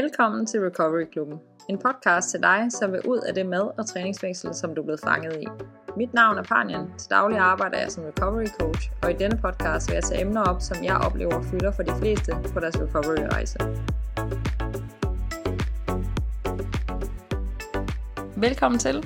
Velkommen 0.00 0.46
til 0.46 0.60
Recovery 0.60 1.04
Klubben. 1.12 1.38
En 1.68 1.78
podcast 1.78 2.30
til 2.30 2.42
dig, 2.42 2.66
som 2.70 2.92
vil 2.92 3.00
ud 3.08 3.18
af 3.18 3.34
det 3.34 3.46
mad- 3.46 3.78
og 3.78 3.86
træningsfængsel, 3.86 4.54
som 4.54 4.74
du 4.74 4.80
er 4.80 4.84
blevet 4.84 5.00
fanget 5.00 5.42
i. 5.42 5.46
Mit 5.96 6.14
navn 6.14 6.38
er 6.38 6.42
Panjan. 6.42 6.98
Til 6.98 7.10
daglig 7.10 7.38
arbejder 7.38 7.78
jeg 7.78 7.92
som 7.92 8.04
recovery 8.04 8.46
coach, 8.60 8.90
og 9.02 9.10
i 9.10 9.14
denne 9.14 9.36
podcast 9.42 9.88
vil 9.88 9.94
jeg 9.94 10.04
tage 10.04 10.20
emner 10.20 10.42
op, 10.42 10.60
som 10.60 10.84
jeg 10.84 10.96
oplever 10.96 11.42
fylder 11.42 11.72
for 11.72 11.82
de 11.82 11.92
fleste 12.00 12.32
på 12.52 12.60
deres 12.60 12.76
recovery-rejse. 12.80 13.58
Velkommen 18.40 18.78
til. 18.78 18.96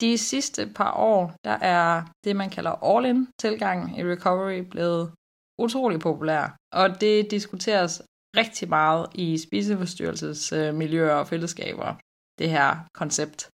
De 0.00 0.18
sidste 0.18 0.62
par 0.76 0.92
år, 0.96 1.32
der 1.44 1.56
er 1.60 2.02
det, 2.24 2.36
man 2.36 2.50
kalder 2.50 2.96
all-in 2.96 3.28
tilgang 3.38 3.98
i 3.98 4.02
recovery 4.04 4.58
blevet 4.70 5.12
utrolig 5.58 6.00
populær, 6.00 6.56
og 6.72 7.00
det 7.00 7.30
diskuteres 7.30 8.02
rigtig 8.36 8.68
meget 8.68 9.06
i 9.14 9.38
spiseforstyrrelsesmiljøer 9.38 11.14
øh, 11.14 11.20
og 11.20 11.26
fællesskaber, 11.26 11.94
det 12.38 12.50
her 12.50 12.76
koncept. 12.94 13.50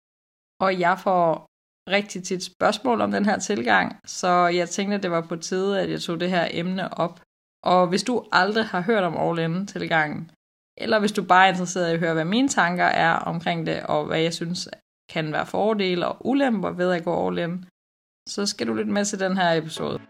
Og 0.61 0.81
jeg 0.81 0.99
får 0.99 1.47
rigtig 1.91 2.25
tit 2.25 2.45
spørgsmål 2.45 3.01
om 3.01 3.11
den 3.11 3.25
her 3.25 3.39
tilgang, 3.39 4.01
så 4.07 4.29
jeg 4.47 4.69
tænkte, 4.69 4.97
at 4.97 5.03
det 5.03 5.11
var 5.11 5.21
på 5.21 5.37
tide, 5.37 5.81
at 5.81 5.91
jeg 5.91 6.01
tog 6.01 6.21
det 6.21 6.31
her 6.31 6.49
emne 6.51 6.99
op. 6.99 7.21
Og 7.63 7.89
hvis 7.89 8.03
du 8.03 8.25
aldrig 8.33 8.67
har 8.67 8.81
hørt 8.81 9.05
om 9.05 9.17
all-in-tilgangen, 9.17 10.31
eller 10.77 10.99
hvis 10.99 11.13
du 11.13 11.23
bare 11.25 11.47
er 11.47 11.51
interesseret 11.51 11.91
i 11.91 11.95
at 11.95 12.01
høre, 12.01 12.15
hvad 12.15 12.25
mine 12.25 12.49
tanker 12.49 12.85
er 12.85 13.13
omkring 13.13 13.67
det, 13.67 13.83
og 13.83 14.07
hvad 14.07 14.21
jeg 14.21 14.35
synes 14.35 14.69
kan 15.09 15.33
være 15.33 15.47
fordele 15.47 16.09
og 16.09 16.27
ulemper 16.27 16.71
ved 16.71 16.93
at 16.93 17.05
gå 17.05 17.27
all-in, 17.27 17.65
så 18.29 18.47
skal 18.47 18.67
du 18.67 18.75
lytte 18.75 18.93
med 18.93 19.05
til 19.05 19.21
den 19.21 19.37
her 19.37 19.53
episode. 19.53 20.01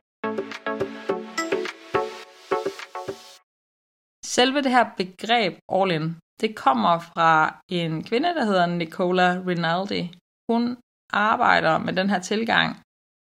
Selve 4.39 4.63
det 4.63 4.71
her 4.71 4.87
begreb 4.97 5.59
all-in, 5.73 6.17
det 6.41 6.57
kommer 6.57 6.99
fra 6.99 7.61
en 7.69 8.05
kvinde, 8.05 8.29
der 8.29 8.45
hedder 8.45 8.67
Nicola 8.67 9.43
Rinaldi. 9.47 10.13
Hun 10.51 10.77
arbejder 11.13 11.79
med 11.79 11.93
den 11.93 12.11
her 12.11 12.19
tilgang, 12.19 12.81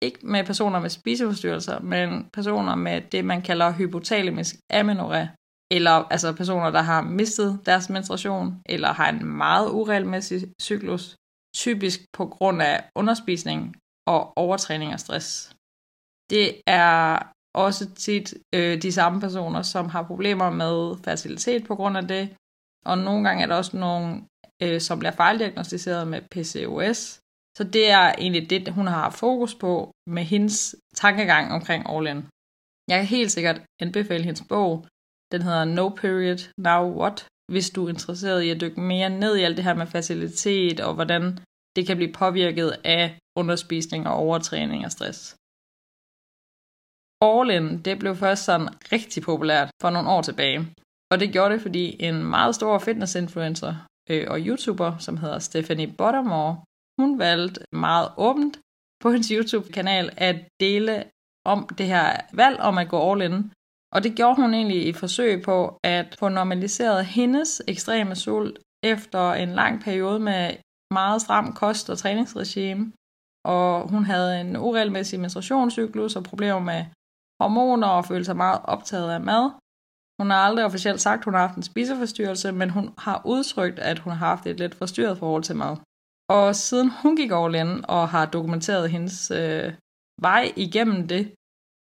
ikke 0.02 0.20
med 0.24 0.44
personer 0.46 0.80
med 0.80 0.90
spiseforstyrrelser, 0.90 1.80
men 1.80 2.30
personer 2.34 2.76
med 2.76 3.02
det, 3.02 3.26
man 3.26 3.42
kalder 3.42 3.72
hypotalamisk 3.72 4.56
amenorrhea, 4.74 5.28
eller 5.72 5.92
altså 5.92 6.34
personer, 6.34 6.72
der 6.72 6.82
har 6.82 7.02
mistet 7.02 7.60
deres 7.66 7.90
menstruation, 7.90 8.62
eller 8.66 8.94
har 8.94 9.10
en 9.10 9.26
meget 9.26 9.70
uregelmæssig 9.70 10.54
cyklus, 10.62 11.16
typisk 11.56 12.00
på 12.14 12.26
grund 12.26 12.62
af 12.62 12.90
underspisning 12.96 13.76
og 14.08 14.34
overtræning 14.38 14.94
og 14.94 15.00
stress. 15.00 15.56
Det 16.30 16.62
er 16.68 17.20
også 17.66 17.90
tit 17.90 18.34
øh, 18.56 18.82
de 18.82 18.92
samme 18.92 19.22
personer, 19.22 19.62
som 19.62 19.90
har 19.90 20.04
problemer 20.04 20.50
med 20.50 21.04
fertilitet 21.06 21.68
på 21.68 21.76
grund 21.76 21.98
af 21.98 22.08
det, 22.08 22.30
og 22.86 22.98
nogle 22.98 23.24
gange 23.28 23.44
er 23.44 23.48
der 23.48 23.56
også 23.56 23.78
nogle, 23.78 24.24
øh, 24.64 24.82
som 24.82 25.00
bliver 25.00 25.12
fejldiagnostiseret 25.12 26.08
med 26.08 26.22
PCOS. 26.32 27.20
Så 27.58 27.64
det 27.64 27.90
er 27.92 28.14
egentlig 28.18 28.50
det, 28.50 28.74
hun 28.74 28.88
har 28.88 29.10
fokus 29.10 29.56
på 29.56 29.92
med 30.08 30.24
hendes 30.24 30.76
tankegang 30.96 31.52
omkring 31.52 31.90
all-in. 31.90 32.26
Jeg 32.90 32.98
kan 32.98 33.06
helt 33.06 33.32
sikkert 33.32 33.62
anbefale 33.82 34.24
hendes 34.24 34.44
bog. 34.50 34.86
Den 35.32 35.42
hedder 35.42 35.66
No 35.66 35.90
Period, 35.90 36.40
Now 36.58 36.84
What, 37.00 37.28
hvis 37.52 37.70
du 37.70 37.86
er 37.86 37.90
interesseret 37.90 38.42
i 38.44 38.50
at 38.50 38.62
dykke 38.62 38.82
mere 38.82 39.10
ned 39.10 39.38
i 39.38 39.44
alt 39.44 39.58
det 39.58 39.66
her 39.66 39.74
med 39.74 39.88
facilitet 39.88 40.80
og 40.80 40.94
hvordan 40.94 41.40
det 41.76 41.88
kan 41.88 41.98
blive 41.98 42.14
påvirket 42.14 42.78
af 42.84 43.20
underspisning 43.36 44.08
og 44.08 44.14
overtræning 44.14 44.86
og 44.86 44.92
stress. 44.92 45.36
All-in, 47.22 47.82
det 47.82 48.00
blev 48.00 48.16
først 48.16 48.44
sådan 48.44 48.70
rigtig 48.92 49.24
populært 49.24 49.70
for 49.82 49.90
nogle 49.90 50.10
år 50.10 50.22
tilbage. 50.22 50.68
Og 51.12 51.20
det 51.20 51.32
gjorde 51.32 51.54
det, 51.54 51.62
fordi 51.62 52.04
en 52.04 52.24
meget 52.24 52.56
stor 52.56 52.80
fitnessinfluencer 52.80 53.76
øh, 54.10 54.28
og 54.30 54.40
YouTuber, 54.40 54.98
som 54.98 55.18
hedder 55.18 55.40
Stephanie 55.40 55.94
Buttermore, 55.98 56.62
hun 57.00 57.20
valgte 57.20 57.62
meget 57.72 58.10
åbent 58.18 58.60
på 59.02 59.12
hendes 59.12 59.28
YouTube-kanal 59.28 60.10
at 60.18 60.36
dele 60.60 61.04
om 61.46 61.70
det 61.78 61.86
her 61.86 62.18
valg 62.34 62.60
om 62.60 62.78
at 62.78 62.90
gå 62.90 63.12
all 63.12 63.22
in. 63.22 63.52
Og 63.94 64.04
det 64.04 64.16
gjorde 64.16 64.42
hun 64.42 64.54
egentlig 64.54 64.88
i 64.88 64.94
forsøg 64.94 65.42
på 65.44 65.80
at 65.84 66.16
få 66.20 66.30
normaliseret 66.30 67.06
hendes 67.06 67.62
ekstreme 67.68 68.16
sult 68.16 68.60
efter 68.84 69.34
en 69.34 69.50
lang 69.50 69.82
periode 69.82 70.20
med 70.20 70.56
meget 70.94 71.22
stram 71.22 71.54
kost- 71.54 71.90
og 71.90 71.98
træningsregime. 71.98 72.92
Og 73.46 73.90
hun 73.90 74.06
havde 74.06 74.42
en 74.42 74.58
uregelmæssig 74.58 75.20
menstruationscyklus 75.20 76.16
og 76.16 76.24
problemer 76.24 76.60
med 76.60 76.86
hormoner 77.42 77.88
og 77.88 78.06
føler 78.06 78.24
sig 78.24 78.38
meget 78.38 78.60
optaget 78.64 79.12
af 79.12 79.22
mad. 79.22 79.52
Hun 80.20 80.30
har 80.30 80.38
aldrig 80.38 80.66
officielt 80.66 81.02
sagt, 81.02 81.20
at 81.20 81.26
hun 81.26 81.34
har 81.34 81.48
haft 81.48 81.58
en 81.58 81.64
spiseforstyrrelse, 81.64 82.52
men 82.52 82.70
hun 82.70 82.94
har 82.98 83.22
udtrykt, 83.26 83.80
at 83.80 84.00
hun 84.00 84.14
har 84.14 84.28
haft 84.28 84.46
et 84.48 84.60
lidt 84.60 84.76
forstyrret 84.76 85.18
forhold 85.18 85.44
til 85.44 85.56
mad. 85.56 85.78
Og 86.30 86.56
siden 86.56 86.90
hun 87.02 87.16
gik 87.16 87.32
all 87.32 87.56
in 87.56 87.86
og 87.88 88.10
har 88.10 88.26
dokumenteret 88.26 88.92
hendes 88.92 89.32
øh, 89.32 89.74
vej 90.22 90.52
igennem 90.56 91.08
det, 91.08 91.34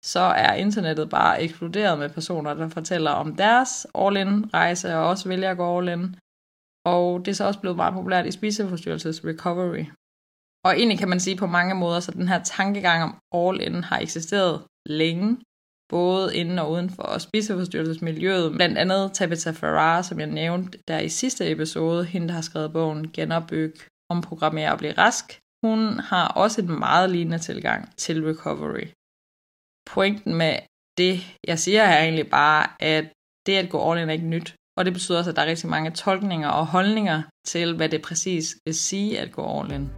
så 0.04 0.20
er 0.20 0.52
internettet 0.54 1.10
bare 1.10 1.42
eksploderet 1.42 1.98
med 1.98 2.08
personer, 2.08 2.54
der 2.54 2.68
fortæller 2.68 3.10
om 3.10 3.36
deres 3.36 3.86
all-in 3.94 4.54
rejse 4.54 4.96
og 4.96 5.08
også 5.08 5.28
vælger 5.28 5.50
at 5.50 5.56
gå 5.56 5.78
all 5.78 5.88
in. 5.88 6.16
Og 6.84 7.24
det 7.24 7.28
er 7.30 7.34
så 7.34 7.46
også 7.46 7.60
blevet 7.60 7.76
meget 7.76 7.94
populært 7.94 8.26
i 8.26 8.30
spiseforstyrrelses 8.30 9.24
recovery. 9.24 9.84
Og 10.64 10.72
egentlig 10.78 10.98
kan 10.98 11.08
man 11.08 11.20
sige 11.20 11.36
på 11.36 11.46
mange 11.46 11.74
måder, 11.74 12.00
så 12.00 12.12
den 12.12 12.28
her 12.28 12.42
tankegang 12.42 13.02
om 13.02 13.18
all-in 13.40 13.84
har 13.84 13.98
eksisteret 13.98 14.64
længe, 14.86 15.36
både 15.88 16.36
inden 16.36 16.58
og 16.58 16.70
uden 16.70 16.90
for 16.90 17.18
spiseforstyrrelsesmiljøet. 17.18 18.52
Blandt 18.52 18.78
andet 18.78 19.12
Tabitha 19.14 19.50
Farrar, 19.50 20.02
som 20.02 20.20
jeg 20.20 20.26
nævnte 20.26 20.78
der 20.88 20.98
i 20.98 21.08
sidste 21.08 21.50
episode, 21.50 22.04
hende 22.04 22.28
der 22.28 22.34
har 22.34 22.40
skrevet 22.40 22.72
bogen 22.72 23.10
Genopbyg, 23.12 23.74
omprogrammere 24.10 24.72
og 24.72 24.78
blive 24.78 24.92
rask. 24.92 25.38
Hun 25.64 25.98
har 25.98 26.28
også 26.28 26.60
en 26.60 26.78
meget 26.78 27.10
lignende 27.10 27.38
tilgang 27.38 27.96
til 27.96 28.24
recovery. 28.24 28.86
Pointen 29.86 30.34
med 30.34 30.58
det, 30.98 31.38
jeg 31.46 31.58
siger 31.58 31.82
er 31.82 32.02
egentlig 32.02 32.30
bare, 32.30 32.66
at 32.80 33.04
det 33.46 33.56
at 33.56 33.70
gå 33.70 33.90
all 33.90 34.00
in 34.02 34.08
er 34.08 34.12
ikke 34.12 34.26
nyt. 34.26 34.54
Og 34.78 34.84
det 34.84 34.92
betyder 34.92 35.18
også, 35.18 35.30
at 35.30 35.36
der 35.36 35.42
er 35.42 35.46
rigtig 35.46 35.70
mange 35.70 35.90
tolkninger 35.90 36.48
og 36.48 36.66
holdninger 36.66 37.22
til, 37.46 37.76
hvad 37.76 37.88
det 37.88 38.02
præcis 38.02 38.56
vil 38.64 38.74
sige 38.74 39.20
at 39.20 39.32
gå 39.32 39.60
all 39.60 39.72
in. 39.72 39.90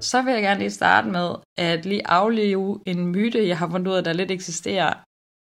Så 0.00 0.22
vil 0.22 0.32
jeg 0.32 0.42
gerne 0.42 0.60
lige 0.60 0.70
starte 0.70 1.08
med 1.08 1.34
at 1.58 1.86
lige 1.86 2.08
aflive 2.08 2.80
en 2.86 3.06
myte, 3.06 3.48
jeg 3.48 3.58
har 3.58 3.68
fundet 3.70 3.90
ud 3.90 3.96
af, 3.96 4.04
der 4.04 4.12
lidt 4.12 4.30
eksisterer. 4.30 4.92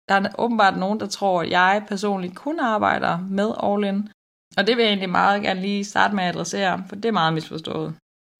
Der 0.08 0.14
er 0.14 0.34
åbenbart 0.38 0.78
nogen, 0.78 1.00
der 1.00 1.06
tror, 1.06 1.42
at 1.42 1.50
jeg 1.50 1.84
personligt 1.88 2.36
kun 2.36 2.60
arbejder 2.60 3.18
med 3.20 3.54
all-in. 3.62 4.08
Og 4.56 4.66
det 4.66 4.76
vil 4.76 4.82
jeg 4.82 4.90
egentlig 4.90 5.10
meget 5.10 5.42
gerne 5.42 5.60
lige 5.60 5.84
starte 5.84 6.14
med 6.14 6.24
at 6.24 6.34
adressere, 6.34 6.84
for 6.88 6.96
det 6.96 7.04
er 7.04 7.12
meget 7.12 7.34
misforstået. 7.34 7.94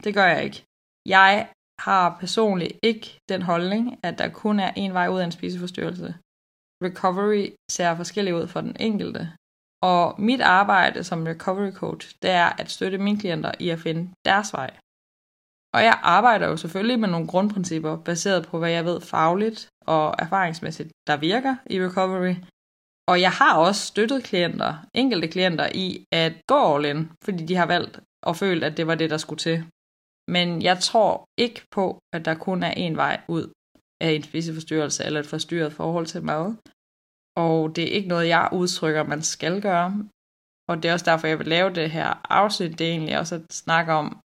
Det 0.04 0.14
gør 0.14 0.26
jeg 0.26 0.44
ikke. 0.44 0.64
Jeg 1.06 1.48
har 1.80 2.16
personligt 2.20 2.72
ikke 2.82 3.18
den 3.28 3.42
holdning, 3.42 3.98
at 4.02 4.18
der 4.18 4.28
kun 4.28 4.60
er 4.60 4.72
en 4.76 4.94
vej 4.94 5.08
ud 5.08 5.20
af 5.20 5.24
en 5.24 5.32
spiseforstyrrelse. 5.32 6.14
Recovery 6.84 7.46
ser 7.70 7.96
forskellig 7.96 8.34
ud 8.34 8.46
for 8.46 8.60
den 8.60 8.76
enkelte. 8.80 9.32
Og 9.82 10.20
mit 10.20 10.40
arbejde 10.40 11.04
som 11.04 11.24
recovery 11.24 11.72
coach, 11.72 12.14
det 12.22 12.30
er 12.30 12.48
at 12.60 12.70
støtte 12.70 12.98
mine 12.98 13.18
klienter 13.18 13.52
i 13.60 13.68
at 13.68 13.78
finde 13.78 14.12
deres 14.24 14.52
vej. 14.52 14.70
Og 15.76 15.82
jeg 15.82 16.00
arbejder 16.02 16.46
jo 16.46 16.56
selvfølgelig 16.56 17.00
med 17.00 17.08
nogle 17.08 17.26
grundprincipper, 17.26 17.96
baseret 17.96 18.46
på 18.46 18.58
hvad 18.58 18.70
jeg 18.70 18.84
ved 18.84 19.00
fagligt 19.00 19.68
og 19.80 20.14
erfaringsmæssigt, 20.18 20.90
der 21.06 21.16
virker 21.16 21.56
i 21.70 21.80
recovery. 21.86 22.34
Og 23.08 23.20
jeg 23.20 23.30
har 23.30 23.58
også 23.58 23.80
støttet 23.86 24.24
klienter, 24.24 24.74
enkelte 24.94 25.28
klienter, 25.28 25.68
i 25.74 26.04
at 26.12 26.32
gå 26.46 26.74
all 26.74 26.84
in, 26.84 27.10
fordi 27.24 27.46
de 27.46 27.56
har 27.56 27.66
valgt 27.66 28.00
og 28.22 28.36
følt, 28.36 28.64
at 28.64 28.76
det 28.76 28.86
var 28.86 28.94
det, 28.94 29.10
der 29.10 29.16
skulle 29.16 29.38
til. 29.38 29.64
Men 30.28 30.62
jeg 30.62 30.78
tror 30.78 31.24
ikke 31.38 31.62
på, 31.70 31.98
at 32.14 32.24
der 32.24 32.34
kun 32.34 32.62
er 32.62 32.70
en 32.70 32.96
vej 32.96 33.20
ud 33.28 33.52
af 34.00 34.10
en 34.10 34.22
spiseforstyrrelse 34.22 35.04
eller 35.04 35.20
et 35.20 35.26
forstyrret 35.26 35.72
forhold 35.72 36.06
til 36.06 36.22
mad. 36.24 36.54
Og 37.36 37.76
det 37.76 37.84
er 37.84 37.96
ikke 37.96 38.08
noget, 38.08 38.28
jeg 38.28 38.48
udtrykker, 38.52 39.02
man 39.02 39.22
skal 39.22 39.62
gøre. 39.62 40.04
Og 40.68 40.76
det 40.76 40.88
er 40.88 40.92
også 40.92 41.10
derfor, 41.10 41.26
jeg 41.26 41.38
vil 41.38 41.48
lave 41.48 41.70
det 41.70 41.90
her 41.90 42.20
afsnit. 42.30 42.78
Det 42.78 42.86
er 42.86 42.90
egentlig 42.90 43.18
også 43.18 43.34
at 43.34 43.42
snakke 43.50 43.92
om, 43.92 44.20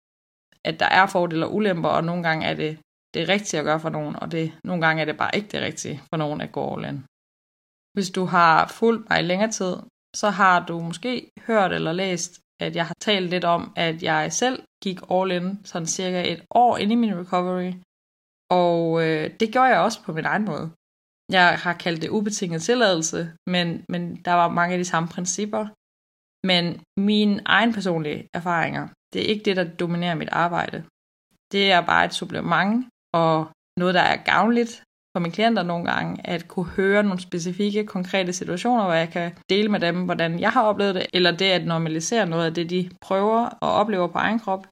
at 0.65 0.81
der 0.81 0.87
er 0.87 1.07
fordele 1.07 1.47
og 1.47 1.55
ulemper, 1.55 1.89
og 1.89 2.05
nogle 2.05 2.23
gange 2.23 2.47
er 2.47 2.55
det 2.55 2.79
det 3.15 3.29
rigtige 3.29 3.61
at 3.61 3.65
gøre 3.65 3.81
for 3.81 3.89
nogen, 3.89 4.17
og 4.17 4.33
det, 4.33 4.59
nogle 4.65 4.87
gange 4.87 5.01
er 5.03 5.07
det 5.07 5.17
bare 5.17 5.37
ikke 5.37 5.49
det 5.49 5.61
rigtige 5.61 6.01
for 6.11 6.17
nogen 6.17 6.41
at 6.41 6.53
gå 6.53 6.75
all 6.75 6.85
in. 6.85 7.05
Hvis 7.95 8.11
du 8.11 8.25
har 8.25 8.69
fulgt 8.69 9.11
mig 9.11 9.19
i 9.21 9.23
længere 9.23 9.51
tid, 9.51 9.77
så 10.17 10.31
har 10.31 10.67
du 10.67 10.81
måske 10.81 11.31
hørt 11.47 11.73
eller 11.73 11.93
læst, 11.93 12.41
at 12.61 12.77
jeg 12.77 12.87
har 12.87 12.95
talt 13.01 13.31
lidt 13.31 13.45
om, 13.45 13.73
at 13.77 14.03
jeg 14.03 14.33
selv 14.33 14.63
gik 14.83 14.99
all 15.11 15.31
in 15.31 15.65
sådan 15.65 15.87
cirka 15.87 16.33
et 16.33 16.43
år 16.51 16.77
ind 16.77 16.93
i 16.93 16.95
min 16.95 17.19
recovery, 17.21 17.73
og 18.51 18.81
øh, 19.05 19.31
det 19.41 19.53
gjorde 19.53 19.69
jeg 19.69 19.81
også 19.81 20.03
på 20.03 20.13
min 20.13 20.25
egen 20.25 20.45
måde. 20.45 20.71
Jeg 21.33 21.59
har 21.59 21.73
kaldt 21.73 22.03
det 22.03 22.11
ubetinget 22.11 22.63
tilladelse, 22.63 23.33
men, 23.47 23.85
men 23.89 24.03
der 24.17 24.33
var 24.33 24.49
mange 24.49 24.73
af 24.75 24.79
de 24.79 24.85
samme 24.85 25.09
principper. 25.09 25.63
Men 26.47 26.65
mine 27.01 27.43
egen 27.47 27.73
personlige 27.73 28.29
erfaringer, 28.35 28.89
det 29.13 29.23
er 29.23 29.27
ikke 29.27 29.45
det, 29.45 29.57
der 29.57 29.65
dominerer 29.65 30.15
mit 30.15 30.29
arbejde. 30.33 30.85
Det 31.53 31.73
er 31.73 31.81
bare 31.81 32.05
et 32.05 32.15
supplement 32.15 32.87
og 33.15 33.49
noget, 33.79 33.95
der 33.95 34.01
er 34.01 34.17
gavnligt 34.17 34.83
for 35.13 35.21
mine 35.21 35.33
klienter 35.33 35.63
nogle 35.63 35.85
gange, 35.93 36.27
at 36.27 36.49
kunne 36.49 36.67
høre 36.67 37.03
nogle 37.03 37.21
specifikke, 37.21 37.87
konkrete 37.87 38.33
situationer, 38.33 38.85
hvor 38.85 38.93
jeg 38.93 39.11
kan 39.11 39.33
dele 39.49 39.69
med 39.69 39.81
dem, 39.81 40.05
hvordan 40.05 40.41
jeg 40.41 40.51
har 40.51 40.63
oplevet 40.63 40.95
det, 40.95 41.07
eller 41.13 41.37
det 41.37 41.45
at 41.45 41.67
normalisere 41.67 42.27
noget 42.27 42.47
af 42.47 42.55
det, 42.55 42.71
de 42.71 42.91
prøver 43.01 43.47
og 43.47 43.73
oplever 43.73 44.07
på 44.07 44.19
egen 44.19 44.39
krop. 44.39 44.67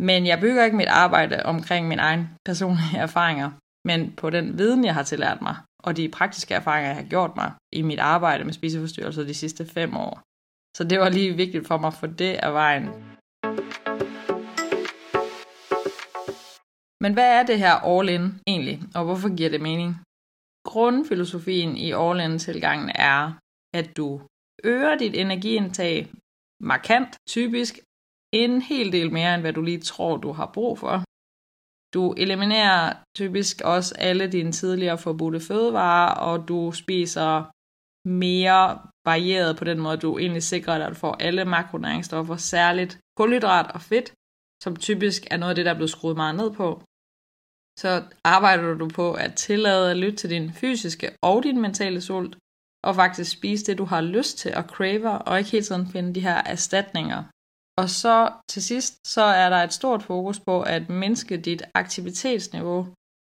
Men 0.00 0.26
jeg 0.26 0.40
bygger 0.40 0.64
ikke 0.64 0.76
mit 0.76 0.86
arbejde 0.86 1.42
omkring 1.44 1.88
mine 1.88 2.02
egne 2.02 2.30
personlige 2.44 2.98
erfaringer, 3.06 3.50
men 3.88 4.12
på 4.16 4.30
den 4.30 4.58
viden, 4.58 4.84
jeg 4.84 4.94
har 4.94 5.02
tillært 5.02 5.42
mig, 5.42 5.56
og 5.82 5.96
de 5.96 6.08
praktiske 6.08 6.54
erfaringer, 6.54 6.88
jeg 6.88 6.96
har 6.96 7.08
gjort 7.08 7.36
mig 7.36 7.52
i 7.72 7.82
mit 7.82 7.98
arbejde 7.98 8.44
med 8.44 8.52
spiseforstyrrelser 8.52 9.24
de 9.24 9.34
sidste 9.34 9.66
fem 9.66 9.96
år. 9.96 10.20
Så 10.76 10.84
det 10.84 11.00
var 11.00 11.08
lige 11.08 11.36
vigtigt 11.36 11.66
for 11.66 11.78
mig 11.78 11.92
for 11.92 12.06
det 12.06 12.44
er 12.44 12.50
vejen. 12.50 12.88
Men 17.00 17.12
hvad 17.12 17.30
er 17.38 17.42
det 17.42 17.58
her 17.58 17.74
all-in 17.92 18.40
egentlig, 18.46 18.80
og 18.94 19.04
hvorfor 19.04 19.36
giver 19.36 19.50
det 19.50 19.60
mening? 19.60 19.90
Grundfilosofien 20.64 21.76
i 21.76 21.92
all-in-tilgangen 21.92 22.90
er, 22.94 23.20
at 23.78 23.96
du 23.96 24.20
øger 24.64 24.94
dit 24.98 25.14
energiindtag 25.16 26.10
markant, 26.60 27.16
typisk 27.28 27.78
en 28.32 28.62
hel 28.62 28.92
del 28.92 29.12
mere, 29.12 29.34
end 29.34 29.42
hvad 29.42 29.52
du 29.52 29.62
lige 29.62 29.80
tror, 29.80 30.16
du 30.16 30.32
har 30.32 30.50
brug 30.54 30.78
for. 30.78 31.04
Du 31.94 32.12
eliminerer 32.12 32.94
typisk 33.16 33.60
også 33.64 33.94
alle 33.98 34.32
dine 34.32 34.52
tidligere 34.52 34.98
forbudte 34.98 35.40
fødevarer, 35.40 36.14
og 36.14 36.48
du 36.48 36.72
spiser 36.72 37.50
mere 38.08 38.62
varieret 39.04 39.56
på 39.56 39.64
den 39.64 39.78
måde, 39.80 39.96
du 39.96 40.18
egentlig 40.18 40.42
sikrer, 40.42 40.74
at 40.74 40.90
du 40.90 40.94
får 40.94 41.14
alle 41.26 41.44
makronæringsstoffer, 41.44 42.36
særligt 42.36 42.98
kulhydrat 43.18 43.68
og 43.76 43.80
fedt, 43.90 44.08
som 44.64 44.72
typisk 44.86 45.20
er 45.30 45.36
noget 45.36 45.52
af 45.52 45.56
det, 45.56 45.64
der 45.66 45.72
er 45.72 45.80
blevet 45.80 45.96
skruet 45.96 46.16
meget 46.16 46.36
ned 46.40 46.50
på. 46.60 46.68
Så 47.82 47.90
arbejder 48.24 48.74
du 48.82 48.88
på 49.00 49.06
at 49.24 49.32
tillade 49.34 49.90
at 49.90 49.96
lytte 50.02 50.18
til 50.18 50.30
din 50.30 50.46
fysiske 50.60 51.08
og 51.22 51.36
din 51.46 51.60
mentale 51.60 52.00
sult, 52.00 52.34
og 52.86 52.94
faktisk 52.94 53.30
spise 53.38 53.66
det, 53.66 53.78
du 53.78 53.84
har 53.92 54.00
lyst 54.00 54.38
til 54.38 54.50
og 54.54 54.64
craver, 54.74 55.16
og 55.26 55.38
ikke 55.38 55.50
hele 55.50 55.64
tiden 55.64 55.86
finde 55.92 56.14
de 56.14 56.26
her 56.28 56.38
erstatninger 56.54 57.20
og 57.80 57.90
så 57.90 58.32
til 58.48 58.62
sidst, 58.62 59.08
så 59.14 59.22
er 59.22 59.48
der 59.50 59.56
et 59.56 59.72
stort 59.72 60.02
fokus 60.02 60.40
på 60.40 60.62
at 60.62 60.88
mindske 60.88 61.36
dit 61.36 61.62
aktivitetsniveau, 61.74 62.80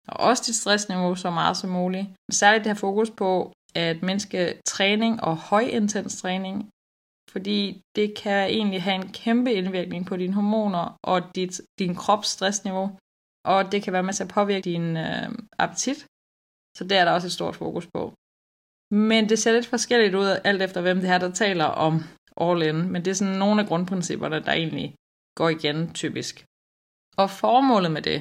og 0.08 0.18
også 0.30 0.44
dit 0.48 0.56
stressniveau 0.56 1.16
så 1.16 1.30
meget 1.32 1.58
som 1.58 1.70
muligt. 1.70 2.08
Særligt 2.32 2.64
det 2.64 2.72
her 2.72 2.80
fokus 2.88 3.10
på 3.10 3.52
at 3.76 4.04
mindske 4.04 4.62
træning 4.66 5.24
og 5.24 5.36
højintens 5.38 6.22
træning, 6.22 6.70
fordi 7.32 7.82
det 7.96 8.18
kan 8.18 8.50
egentlig 8.50 8.84
have 8.84 8.96
en 8.96 9.12
kæmpe 9.12 9.54
indvirkning 9.54 10.06
på 10.06 10.18
dine 10.18 10.34
hormoner 10.34 10.98
og 11.04 11.36
dit, 11.36 11.62
din 11.80 11.96
krops 11.96 12.28
stressniveau, 12.28 12.88
og 13.46 13.72
det 13.72 13.84
kan 13.84 13.94
være 13.94 14.04
med 14.04 14.14
til 14.14 14.24
at 14.24 14.30
påvirke 14.30 14.70
din 14.72 14.98
øh, 14.98 15.30
appetit. 15.60 16.00
Så 16.78 16.84
det 16.84 16.98
er 16.98 17.06
der 17.06 17.12
også 17.12 17.28
et 17.28 17.32
stort 17.40 17.56
fokus 17.56 17.88
på. 17.94 18.14
Men 18.92 19.30
det 19.30 19.40
ser 19.40 19.54
lidt 19.54 19.74
forskelligt 19.76 20.16
ud, 20.16 20.40
alt 20.44 20.62
efter 20.62 20.82
hvem 20.82 21.00
det 21.00 21.10
her, 21.10 21.18
der 21.18 21.32
taler 21.32 21.66
om 21.66 21.94
all 22.42 22.62
in, 22.70 22.92
men 22.92 23.06
det 23.06 23.12
er 23.12 23.20
sådan 23.22 23.40
nogle 23.44 23.62
af 23.62 23.68
grundprincipperne, 23.68 24.40
der 24.46 24.52
egentlig 24.52 24.96
går 25.36 25.50
igen 25.50 25.94
typisk. 25.94 26.46
Og 27.18 27.30
formålet 27.30 27.92
med 27.92 28.02
det, 28.02 28.20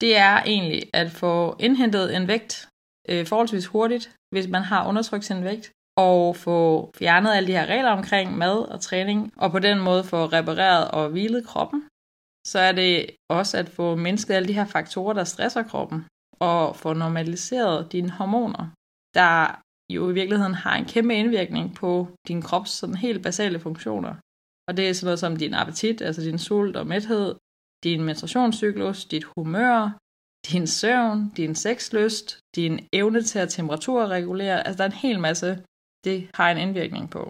det 0.00 0.16
er 0.16 0.34
egentlig 0.52 0.82
at 0.94 1.10
få 1.10 1.56
indhentet 1.66 2.16
en 2.16 2.28
vægt 2.28 2.68
øh, 3.08 3.26
forholdsvis 3.26 3.66
hurtigt, 3.66 4.04
hvis 4.32 4.48
man 4.48 4.62
har 4.62 4.88
undertrykt 4.88 5.24
sin 5.24 5.44
vægt, 5.44 5.72
og 6.00 6.36
få 6.36 6.60
fjernet 6.98 7.32
alle 7.34 7.46
de 7.46 7.52
her 7.58 7.66
regler 7.66 7.90
omkring 7.90 8.38
mad 8.38 8.58
og 8.72 8.80
træning, 8.80 9.32
og 9.36 9.50
på 9.50 9.58
den 9.58 9.78
måde 9.80 10.04
få 10.04 10.20
repareret 10.36 10.90
og 10.90 11.08
hvilet 11.08 11.46
kroppen. 11.46 11.80
Så 12.46 12.58
er 12.58 12.72
det 12.72 13.10
også 13.28 13.58
at 13.58 13.68
få 13.68 13.96
mindsket 13.96 14.34
alle 14.34 14.48
de 14.48 14.58
her 14.60 14.64
faktorer, 14.64 15.14
der 15.14 15.24
stresser 15.24 15.62
kroppen, 15.62 16.04
og 16.40 16.76
få 16.76 16.92
normaliseret 16.92 17.92
dine 17.92 18.10
hormoner, 18.10 18.64
der 19.14 19.60
jo 19.94 20.10
i 20.10 20.12
virkeligheden 20.12 20.54
har 20.54 20.74
en 20.76 20.84
kæmpe 20.84 21.14
indvirkning 21.14 21.74
på 21.74 22.08
din 22.28 22.42
krops 22.42 22.70
sådan 22.70 22.94
helt 23.06 23.22
basale 23.22 23.58
funktioner. 23.60 24.14
Og 24.68 24.76
det 24.76 24.88
er 24.88 24.92
sådan 24.92 25.06
noget 25.06 25.18
som 25.18 25.36
din 25.36 25.54
appetit, 25.54 26.02
altså 26.02 26.22
din 26.22 26.38
sult 26.38 26.76
og 26.76 26.86
mæthed, 26.86 27.34
din 27.84 28.02
menstruationscyklus, 28.04 29.04
dit 29.04 29.24
humør, 29.24 29.98
din 30.52 30.66
søvn, 30.66 31.28
din 31.36 31.54
sexlyst, 31.54 32.38
din 32.56 32.74
evne 32.92 33.22
til 33.22 33.38
at 33.38 33.48
temperaturregulere. 33.48 34.66
Altså 34.66 34.78
der 34.78 34.84
er 34.84 34.92
en 34.92 35.04
hel 35.06 35.20
masse, 35.20 35.62
det 36.04 36.30
har 36.34 36.50
en 36.50 36.58
indvirkning 36.58 37.10
på. 37.10 37.22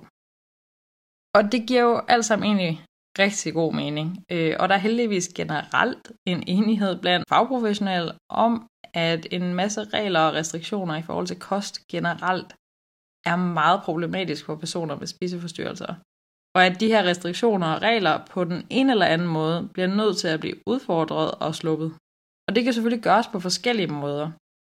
Og 1.36 1.52
det 1.52 1.68
giver 1.68 1.82
jo 1.82 2.00
alt 2.08 2.24
sammen 2.24 2.46
egentlig 2.46 2.84
rigtig 3.18 3.54
god 3.54 3.72
mening. 3.74 4.24
Øh, 4.32 4.56
og 4.60 4.68
der 4.68 4.74
er 4.74 4.78
heldigvis 4.78 5.28
generelt 5.28 6.12
en 6.26 6.42
enighed 6.46 7.00
blandt 7.00 7.28
fagprofessionelle 7.28 8.12
om, 8.28 8.66
at 8.94 9.26
en 9.30 9.54
masse 9.54 9.84
regler 9.84 10.20
og 10.20 10.34
restriktioner 10.34 10.96
i 10.96 11.02
forhold 11.02 11.26
til 11.26 11.38
kost 11.38 11.88
generelt 11.88 12.54
er 13.26 13.36
meget 13.36 13.82
problematisk 13.82 14.44
for 14.44 14.56
personer 14.56 14.96
med 14.96 15.06
spiseforstyrrelser. 15.06 15.94
Og 16.54 16.66
at 16.66 16.80
de 16.80 16.88
her 16.88 17.02
restriktioner 17.02 17.66
og 17.74 17.82
regler 17.82 18.26
på 18.30 18.44
den 18.44 18.66
ene 18.70 18.92
eller 18.92 19.06
anden 19.06 19.28
måde 19.28 19.68
bliver 19.72 19.86
nødt 19.86 20.16
til 20.18 20.28
at 20.28 20.40
blive 20.40 20.56
udfordret 20.66 21.30
og 21.30 21.54
sluppet. 21.54 21.94
Og 22.48 22.54
det 22.54 22.64
kan 22.64 22.72
selvfølgelig 22.72 23.04
gøres 23.04 23.26
på 23.26 23.40
forskellige 23.40 23.92
måder. 24.02 24.30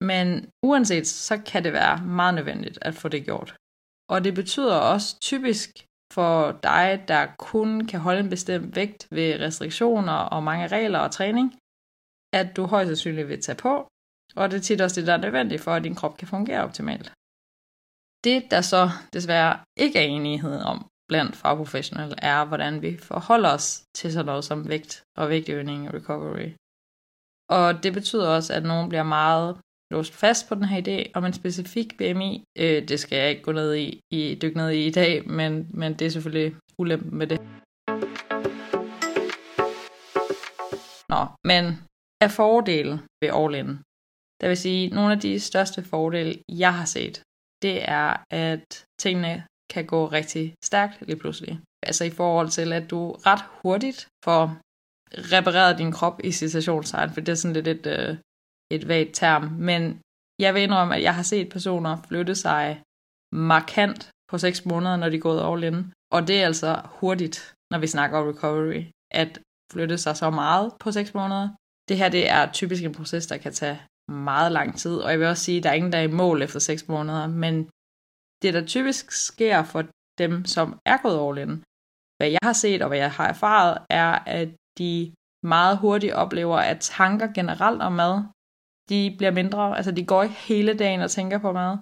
Men 0.03 0.49
uanset, 0.63 1.07
så 1.07 1.41
kan 1.45 1.63
det 1.63 1.73
være 1.73 1.97
meget 2.05 2.35
nødvendigt 2.35 2.79
at 2.81 2.95
få 2.95 3.07
det 3.07 3.25
gjort. 3.25 3.55
Og 4.09 4.23
det 4.23 4.33
betyder 4.35 4.75
også 4.75 5.19
typisk 5.19 5.69
for 6.13 6.51
dig, 6.51 7.03
der 7.07 7.27
kun 7.37 7.87
kan 7.87 7.99
holde 7.99 8.19
en 8.19 8.29
bestemt 8.29 8.75
vægt 8.75 9.07
ved 9.11 9.39
restriktioner 9.39 10.13
og 10.13 10.43
mange 10.43 10.67
regler 10.67 10.99
og 10.99 11.11
træning, 11.11 11.55
at 12.33 12.55
du 12.57 12.65
højst 12.65 12.87
sandsynligt 12.87 13.27
vil 13.27 13.41
tage 13.41 13.61
på, 13.67 13.87
og 14.35 14.51
det 14.51 14.57
er 14.57 14.61
tit 14.61 14.81
også 14.81 14.99
det, 14.99 15.07
der 15.07 15.13
er 15.13 15.17
nødvendigt 15.25 15.61
for, 15.61 15.71
at 15.71 15.83
din 15.83 15.95
krop 15.95 16.17
kan 16.17 16.27
fungere 16.27 16.63
optimalt. 16.63 17.13
Det, 18.23 18.51
der 18.51 18.61
så 18.61 18.89
desværre 19.13 19.59
ikke 19.77 19.99
er 19.99 20.03
enighed 20.03 20.61
om 20.61 20.89
blandt 21.09 21.35
fagprofessionelle, 21.35 22.15
er, 22.21 22.45
hvordan 22.45 22.81
vi 22.81 22.97
forholder 22.97 23.49
os 23.53 23.83
til 23.95 24.13
sådan 24.13 24.25
noget 24.25 24.45
som 24.45 24.69
vægt 24.69 25.03
og 25.17 25.29
vægtøgning 25.29 25.87
og 25.87 25.93
recovery. 25.93 26.49
Og 27.49 27.83
det 27.83 27.93
betyder 27.93 28.27
også, 28.35 28.53
at 28.53 28.63
nogen 28.63 28.89
bliver 28.89 29.03
meget 29.03 29.57
låst 29.93 30.13
fast 30.13 30.49
på 30.49 30.55
den 30.55 30.63
her 30.71 30.79
idé 30.83 30.97
om 31.17 31.25
en 31.25 31.33
specifik 31.41 31.89
BMI. 31.97 32.31
Øh, 32.63 32.87
det 32.89 32.99
skal 32.99 33.17
jeg 33.17 33.29
ikke 33.29 33.41
gå 33.47 33.51
ned 33.51 33.75
i, 33.75 33.87
i 34.11 34.19
dykke 34.41 34.57
ned 34.57 34.69
i 34.69 34.81
i 34.87 34.91
dag, 35.01 35.29
men, 35.39 35.51
men 35.79 35.89
det 35.97 36.05
er 36.05 36.09
selvfølgelig 36.09 36.55
ulempen 36.81 37.17
med 37.17 37.27
det. 37.27 37.39
Nå, 41.13 41.21
men 41.51 41.63
af 42.25 42.31
fordele 42.31 42.93
ved 43.21 43.29
All 43.39 43.55
In, 43.61 43.69
der 44.41 44.47
vil 44.47 44.57
sige, 44.57 44.89
nogle 44.89 45.11
af 45.15 45.19
de 45.19 45.39
største 45.39 45.83
fordele, 45.83 46.33
jeg 46.63 46.73
har 46.79 46.85
set, 46.85 47.15
det 47.61 47.89
er, 47.99 48.09
at 48.45 48.85
tingene 49.03 49.35
kan 49.73 49.85
gå 49.85 50.01
rigtig 50.07 50.53
stærkt 50.63 50.95
lige 51.07 51.19
pludselig. 51.19 51.59
Altså 51.87 52.03
i 52.05 52.09
forhold 52.09 52.49
til, 52.49 52.73
at 52.73 52.89
du 52.89 53.11
ret 53.11 53.43
hurtigt 53.61 54.07
får 54.25 54.43
repareret 55.33 55.77
din 55.77 55.91
krop 55.91 56.17
i 56.23 56.31
situationstegn, 56.31 57.09
for 57.13 57.21
det 57.21 57.31
er 57.31 57.35
sådan 57.35 57.53
lidt 57.53 57.67
et, 57.67 57.85
øh, 57.85 58.17
et 58.75 58.87
vagt 58.87 59.13
term. 59.13 59.43
Men 59.69 59.81
jeg 60.39 60.53
vil 60.53 60.61
indrømme, 60.61 60.95
at 60.95 61.03
jeg 61.07 61.15
har 61.15 61.23
set 61.23 61.49
personer 61.49 62.01
flytte 62.07 62.35
sig 62.35 62.81
markant 63.31 64.09
på 64.29 64.37
6 64.37 64.65
måneder, 64.65 64.95
når 64.97 65.09
de 65.09 65.17
er 65.17 65.27
gået 65.27 65.47
all 65.49 65.63
in. 65.63 65.93
Og 66.15 66.27
det 66.27 66.41
er 66.41 66.45
altså 66.45 66.81
hurtigt, 66.85 67.55
når 67.71 67.79
vi 67.79 67.87
snakker 67.87 68.17
om 68.17 68.27
recovery, 68.27 68.83
at 69.11 69.41
flytte 69.71 69.97
sig 69.97 70.17
så 70.17 70.29
meget 70.29 70.73
på 70.79 70.91
6 70.91 71.13
måneder. 71.13 71.49
Det 71.89 71.97
her 71.97 72.09
det 72.09 72.29
er 72.29 72.51
typisk 72.51 72.83
en 72.83 72.93
proces, 72.93 73.27
der 73.27 73.37
kan 73.37 73.53
tage 73.53 73.81
meget 74.11 74.51
lang 74.51 74.77
tid, 74.77 74.95
og 74.97 75.11
jeg 75.11 75.19
vil 75.19 75.27
også 75.27 75.43
sige, 75.43 75.57
at 75.57 75.63
der 75.63 75.69
er 75.69 75.73
ingen, 75.73 75.91
der 75.91 75.97
er 75.97 76.03
i 76.03 76.17
mål 76.21 76.41
efter 76.41 76.59
6 76.59 76.87
måneder, 76.87 77.27
men 77.27 77.55
det, 78.41 78.53
der 78.53 78.65
typisk 78.65 79.11
sker 79.11 79.63
for 79.63 79.83
dem, 80.17 80.45
som 80.45 80.79
er 80.85 80.97
gået 81.03 81.19
all 81.27 81.49
in, 81.49 81.63
hvad 82.17 82.29
jeg 82.29 82.39
har 82.43 82.53
set 82.53 82.81
og 82.81 82.87
hvad 82.87 82.97
jeg 82.97 83.11
har 83.11 83.27
erfaret, 83.27 83.77
er, 83.89 84.11
at 84.39 84.49
de 84.79 85.13
meget 85.43 85.77
hurtigt 85.77 86.13
oplever, 86.13 86.57
at 86.57 86.79
tanker 86.79 87.27
generelt 87.39 87.81
om 87.81 87.91
mad, 87.91 88.23
de 88.89 89.15
bliver 89.17 89.31
mindre, 89.31 89.77
altså 89.77 89.91
de 89.91 90.05
går 90.05 90.23
ikke 90.23 90.35
hele 90.35 90.73
dagen 90.73 91.01
og 91.01 91.11
tænker 91.11 91.37
på 91.37 91.51
mad. 91.51 91.77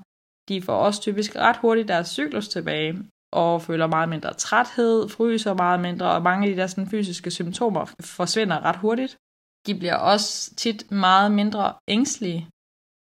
De 0.49 0.61
får 0.61 0.77
også 0.77 1.01
typisk 1.01 1.35
ret 1.35 1.57
hurtigt 1.57 1.87
deres 1.87 2.07
cyklus 2.07 2.47
tilbage, 2.49 3.03
og 3.33 3.61
føler 3.61 3.87
meget 3.87 4.09
mindre 4.09 4.33
træthed, 4.33 5.09
fryser 5.09 5.53
meget 5.53 5.79
mindre, 5.79 6.11
og 6.11 6.21
mange 6.21 6.47
af 6.47 6.55
de 6.55 6.61
der 6.61 6.67
sådan, 6.67 6.89
fysiske 6.89 7.31
symptomer 7.31 7.85
forsvinder 8.01 8.65
ret 8.65 8.75
hurtigt. 8.75 9.17
De 9.67 9.75
bliver 9.75 9.95
også 9.95 10.55
tit 10.55 10.91
meget 10.91 11.31
mindre 11.31 11.73
ængstlige 11.87 12.47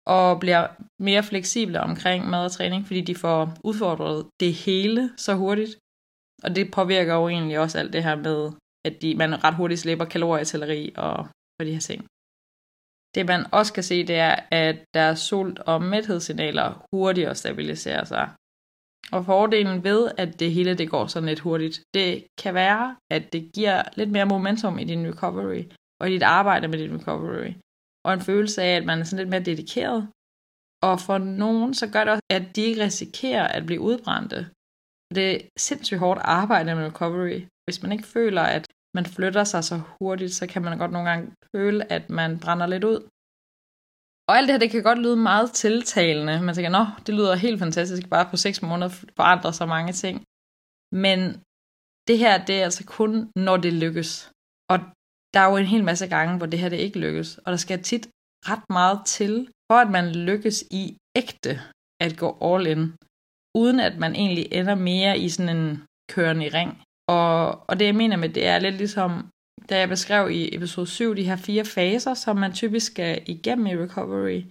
og 0.08 0.39
bliver 0.39 0.67
mere 1.01 1.24
fleksible 1.24 1.81
omkring 1.81 2.29
mad 2.29 2.46
og 2.46 2.51
træning, 2.51 2.88
fordi 2.88 3.01
de 3.01 3.15
får 3.15 3.53
udfordret 3.63 4.25
det 4.39 4.53
hele 4.53 5.12
så 5.17 5.34
hurtigt. 5.36 5.77
Og 6.43 6.55
det 6.55 6.72
påvirker 6.72 7.13
jo 7.13 7.27
egentlig 7.27 7.60
også 7.60 7.79
alt 7.79 7.93
det 7.93 8.03
her 8.03 8.15
med, 8.15 8.51
at 8.86 9.01
de, 9.01 9.15
man 9.15 9.43
ret 9.43 9.55
hurtigt 9.55 9.81
slipper 9.81 10.05
kalorietælleri 10.05 10.93
og, 10.98 11.17
og 11.60 11.65
de 11.65 11.74
her 11.74 11.79
ting. 11.79 12.05
Det 13.16 13.28
man 13.28 13.46
også 13.51 13.74
kan 13.74 13.84
se, 13.84 14.08
det 14.08 14.16
er, 14.16 14.36
at 14.51 14.78
deres 14.94 15.20
sult- 15.20 15.60
og 15.60 15.82
mæthedssignaler 15.82 16.86
hurtigere 16.94 17.36
stabiliserer 17.36 18.04
sig. 18.04 18.30
Og 19.12 19.25
fordelen 19.25 19.84
ved, 19.84 20.12
at 20.18 20.39
det 20.39 20.51
hele 20.51 20.78
det 20.78 20.89
går 20.89 21.08
sådan 21.08 21.30
lidt 21.30 21.39
hurtigt, 21.39 21.82
det 21.94 22.28
kan 22.42 22.54
være, 22.54 22.96
at 23.12 23.34
det 23.34 23.51
giver 23.56 23.84
lidt 23.96 24.12
mere 24.12 24.25
momentum 24.25 24.80
i 24.80 24.84
din 24.84 25.08
recovery, 25.08 25.63
og 26.01 26.10
i 26.10 26.13
dit 26.13 26.24
arbejde 26.24 26.68
med 26.68 26.80
din 26.80 26.96
recovery. 27.00 27.54
og 28.06 28.13
en 28.13 28.22
følelse 28.22 28.62
af, 28.62 28.75
at 28.75 28.86
man 28.86 29.00
er 29.00 29.04
sådan 29.04 29.20
lidt 29.22 29.30
mere 29.30 29.50
dedikeret. 29.51 30.01
Og 30.84 31.00
for 31.08 31.18
nogen, 31.18 31.74
så 31.74 31.86
gør 31.94 32.04
det 32.04 32.12
også, 32.13 32.28
at 32.38 32.56
de 32.56 32.62
ikke 32.62 32.84
risikerer 32.84 33.48
at 33.48 33.66
blive 33.66 33.82
udbrændte. 33.82 34.39
Det 35.16 35.36
er 35.36 35.39
sindssygt 35.58 36.00
hårdt 36.00 36.22
arbejde 36.24 36.75
med 36.75 36.86
recovery. 36.86 37.39
Hvis 37.66 37.82
man 37.84 37.92
ikke 37.92 38.08
føler, 38.18 38.42
at 38.42 38.66
man 38.98 39.05
flytter 39.05 39.43
sig 39.43 39.63
så 39.63 39.77
hurtigt, 39.96 40.34
så 40.34 40.48
kan 40.48 40.62
man 40.62 40.77
godt 40.77 40.91
nogle 40.91 41.10
gange 41.10 41.25
føle, 41.55 41.91
at 41.91 42.10
man 42.10 42.39
brænder 42.43 42.67
lidt 42.67 42.84
ud. 42.84 43.00
Og 44.27 44.38
alt 44.38 44.48
det 44.48 44.53
her, 44.53 44.60
det 44.63 44.72
kan 44.72 44.84
godt 44.84 45.03
lyde 45.05 45.19
meget 45.29 45.51
tiltalende. 45.51 46.41
Man 46.41 46.55
tænker, 46.55 46.72
nå, 46.77 46.84
det 47.05 47.13
lyder 47.15 47.36
helt 47.36 47.60
fantastisk, 47.60 48.10
bare 48.10 48.29
på 48.31 48.38
6 48.38 48.62
måneder 48.62 48.89
forandrer 49.15 49.51
så 49.51 49.65
mange 49.65 49.93
ting. 50.03 50.15
Men 51.05 51.19
det 52.08 52.17
her, 52.24 52.46
det 52.48 52.55
er 52.60 52.63
altså 52.63 52.84
kun, 52.98 53.13
når 53.48 53.58
det 53.58 53.74
lykkes. 53.74 54.12
Og 54.72 54.77
der 55.34 55.39
er 55.39 55.50
jo 55.51 55.58
en 55.58 55.74
hel 55.74 55.84
masse 55.84 56.08
gange, 56.08 56.38
hvor 56.38 56.46
det 56.46 56.60
her 56.60 56.69
det 56.69 56.86
ikke 56.86 57.00
lykkes. 57.00 57.38
Og 57.38 57.50
der 57.51 57.58
skal 57.65 57.84
tit 57.84 58.05
ret 58.50 58.65
meget 58.69 59.00
til, 59.05 59.34
for 59.72 59.77
at 59.84 59.91
man 59.98 60.05
lykkes 60.29 60.58
i 60.81 60.98
ægte 61.22 61.53
at 62.05 62.17
gå 62.17 62.29
all 62.48 62.67
in, 62.74 62.84
uden 63.62 63.79
at 63.88 63.96
man 64.03 64.15
egentlig 64.15 64.46
ender 64.60 64.75
mere 64.75 65.13
i 65.25 65.29
sådan 65.29 65.58
en 65.58 65.84
kørende 66.13 66.46
i 66.46 66.50
ring. 66.60 66.72
Og, 67.16 67.70
og 67.70 67.80
det 67.80 67.86
jeg 67.86 67.96
mener 67.96 68.18
med 68.18 68.30
det 68.30 68.46
er 68.46 68.60
lidt 68.60 68.75
ligesom, 68.75 69.12
da 69.70 69.80
jeg 69.80 69.89
beskrev 69.89 70.32
i 70.32 70.56
episode 70.56 70.88
7, 70.88 71.16
de 71.16 71.24
her 71.24 71.36
fire 71.36 71.66
faser, 71.66 72.13
som 72.13 72.38
man 72.38 72.54
typisk 72.54 72.92
skal 72.92 73.22
igennem 73.25 73.68
i 73.68 73.78
recovery, 73.78 74.42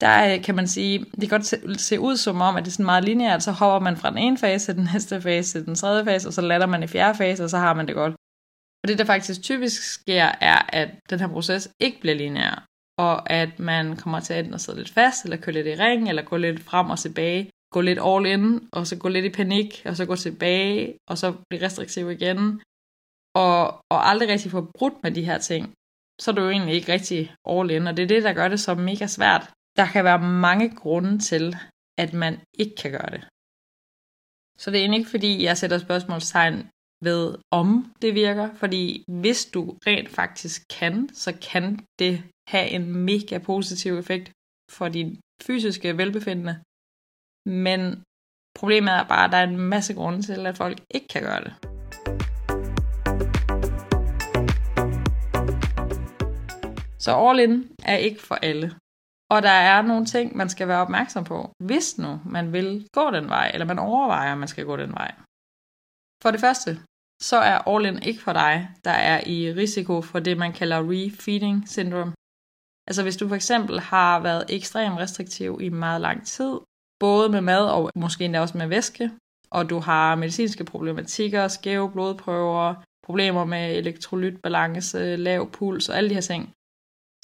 der 0.00 0.34
øh, 0.34 0.44
kan 0.44 0.54
man 0.54 0.68
sige, 0.68 0.98
det 0.98 1.20
kan 1.20 1.28
godt 1.28 1.46
se, 1.46 1.78
se 1.78 2.00
ud 2.00 2.16
som 2.16 2.40
om, 2.40 2.56
at 2.56 2.64
det 2.64 2.70
er 2.70 2.72
sådan 2.72 2.92
meget 2.92 3.04
lineært, 3.04 3.42
så 3.42 3.52
hopper 3.52 3.80
man 3.84 3.96
fra 3.96 4.10
den 4.10 4.18
ene 4.18 4.38
fase 4.38 4.66
til 4.66 4.74
den 4.74 4.88
næste 4.92 5.20
fase 5.20 5.52
til 5.52 5.66
den 5.66 5.74
tredje 5.74 6.04
fase, 6.04 6.28
og 6.28 6.32
så 6.32 6.40
lander 6.40 6.66
man 6.66 6.82
i 6.82 6.86
fjerde 6.86 7.18
fase, 7.18 7.44
og 7.44 7.50
så 7.50 7.58
har 7.58 7.74
man 7.74 7.86
det 7.86 7.94
godt. 7.94 8.14
Og 8.82 8.88
det, 8.88 8.98
der 8.98 9.04
faktisk 9.04 9.42
typisk 9.42 9.82
sker, 9.82 10.32
er, 10.40 10.58
at 10.68 10.90
den 11.10 11.20
her 11.20 11.28
proces 11.28 11.68
ikke 11.80 12.00
bliver 12.00 12.16
lineær, 12.16 12.64
og 12.98 13.30
at 13.30 13.58
man 13.58 13.96
kommer 13.96 14.20
til 14.20 14.34
at 14.34 14.38
enten 14.38 14.54
at 14.54 14.60
sidde 14.60 14.78
lidt 14.78 14.90
fast, 14.90 15.24
eller 15.24 15.36
køre 15.36 15.54
lidt 15.54 15.66
i 15.66 15.74
ring, 15.74 16.08
eller 16.08 16.22
gå 16.22 16.36
lidt 16.36 16.60
frem 16.60 16.90
og 16.90 16.98
tilbage, 16.98 17.50
gå 17.74 17.80
lidt 17.80 18.00
all 18.02 18.26
in, 18.26 18.68
og 18.72 18.86
så 18.86 18.98
gå 18.98 19.08
lidt 19.08 19.24
i 19.24 19.36
panik, 19.40 19.82
og 19.84 19.96
så 19.96 20.06
gå 20.06 20.16
tilbage, 20.16 20.96
og 21.10 21.18
så 21.18 21.34
blive 21.48 21.64
restriktiv 21.64 22.10
igen, 22.10 22.62
og, 23.34 23.60
og 23.92 24.08
aldrig 24.10 24.28
rigtig 24.28 24.50
få 24.50 24.70
brudt 24.78 25.02
med 25.02 25.12
de 25.12 25.24
her 25.24 25.38
ting, 25.38 25.72
så 26.20 26.30
er 26.30 26.34
du 26.34 26.42
jo 26.42 26.50
egentlig 26.50 26.74
ikke 26.74 26.92
rigtig 26.92 27.34
all 27.44 27.70
in, 27.70 27.86
og 27.86 27.96
det 27.96 28.02
er 28.02 28.06
det, 28.06 28.22
der 28.22 28.32
gør 28.32 28.48
det 28.48 28.60
så 28.60 28.74
mega 28.74 29.06
svært. 29.06 29.52
Der 29.76 29.86
kan 29.86 30.04
være 30.04 30.22
mange 30.22 30.68
grunde 30.76 31.18
til, 31.18 31.56
at 31.98 32.12
man 32.12 32.40
ikke 32.58 32.76
kan 32.76 32.90
gøre 32.90 33.10
det. 33.10 33.22
Så 34.58 34.70
det 34.70 34.76
er 34.76 34.82
egentlig 34.82 34.98
ikke 34.98 35.10
fordi, 35.10 35.44
jeg 35.44 35.56
sætter 35.56 35.78
spørgsmålstegn 35.78 36.68
ved, 37.02 37.38
om 37.50 37.68
det 38.02 38.14
virker, 38.14 38.54
fordi 38.54 39.04
hvis 39.08 39.46
du 39.54 39.62
rent 39.86 40.08
faktisk 40.08 40.62
kan, 40.78 41.08
så 41.24 41.30
kan 41.50 41.86
det 41.98 42.22
have 42.48 42.68
en 42.68 42.84
mega 43.08 43.38
positiv 43.38 43.92
effekt 43.98 44.32
for 44.70 44.88
din 44.88 45.20
fysiske 45.42 45.98
velbefindende. 45.98 46.60
Men 47.46 48.02
problemet 48.58 48.92
er 48.94 49.04
bare, 49.04 49.24
at 49.24 49.32
der 49.32 49.38
er 49.38 49.44
en 49.44 49.58
masse 49.58 49.94
grunde 49.94 50.22
til, 50.22 50.46
at 50.46 50.56
folk 50.56 50.78
ikke 50.90 51.08
kan 51.08 51.22
gøre 51.22 51.44
det. 51.44 51.54
Så 56.98 57.10
all 57.26 57.40
in 57.40 57.70
er 57.84 57.96
ikke 57.96 58.22
for 58.22 58.34
alle. 58.34 58.68
Og 59.30 59.42
der 59.42 59.56
er 59.72 59.82
nogle 59.82 60.06
ting, 60.06 60.36
man 60.36 60.48
skal 60.48 60.68
være 60.68 60.80
opmærksom 60.80 61.24
på, 61.24 61.50
hvis 61.58 61.98
nu 61.98 62.20
man 62.24 62.52
vil 62.52 62.88
gå 62.92 63.10
den 63.10 63.28
vej, 63.28 63.50
eller 63.54 63.66
man 63.66 63.78
overvejer, 63.78 64.32
at 64.32 64.38
man 64.38 64.48
skal 64.48 64.64
gå 64.64 64.76
den 64.76 64.92
vej. 64.92 65.14
For 66.22 66.30
det 66.30 66.40
første, 66.40 66.70
så 67.22 67.36
er 67.36 67.68
all 67.68 67.86
in 67.86 68.02
ikke 68.02 68.22
for 68.22 68.32
dig, 68.32 68.68
der 68.84 68.96
er 69.12 69.26
i 69.26 69.52
risiko 69.52 70.02
for 70.02 70.18
det, 70.18 70.38
man 70.38 70.52
kalder 70.52 70.80
refeeding 70.92 71.68
syndrome. 71.68 72.12
Altså 72.88 73.02
hvis 73.02 73.16
du 73.16 73.28
for 73.28 73.34
eksempel 73.34 73.80
har 73.80 74.20
været 74.20 74.44
ekstremt 74.48 74.98
restriktiv 74.98 75.58
i 75.62 75.68
meget 75.68 76.00
lang 76.00 76.26
tid, 76.26 76.52
både 77.00 77.28
med 77.28 77.40
mad 77.40 77.64
og 77.70 77.90
måske 77.94 78.24
endda 78.24 78.40
også 78.40 78.58
med 78.58 78.66
væske, 78.66 79.10
og 79.50 79.70
du 79.70 79.78
har 79.78 80.14
medicinske 80.14 80.64
problematikker, 80.64 81.48
skæve 81.48 81.90
blodprøver, 81.90 82.74
problemer 83.06 83.44
med 83.44 83.76
elektrolytbalance, 83.76 85.16
lav 85.16 85.50
puls 85.50 85.88
og 85.88 85.96
alle 85.96 86.10
de 86.10 86.14
her 86.14 86.20
ting, 86.20 86.52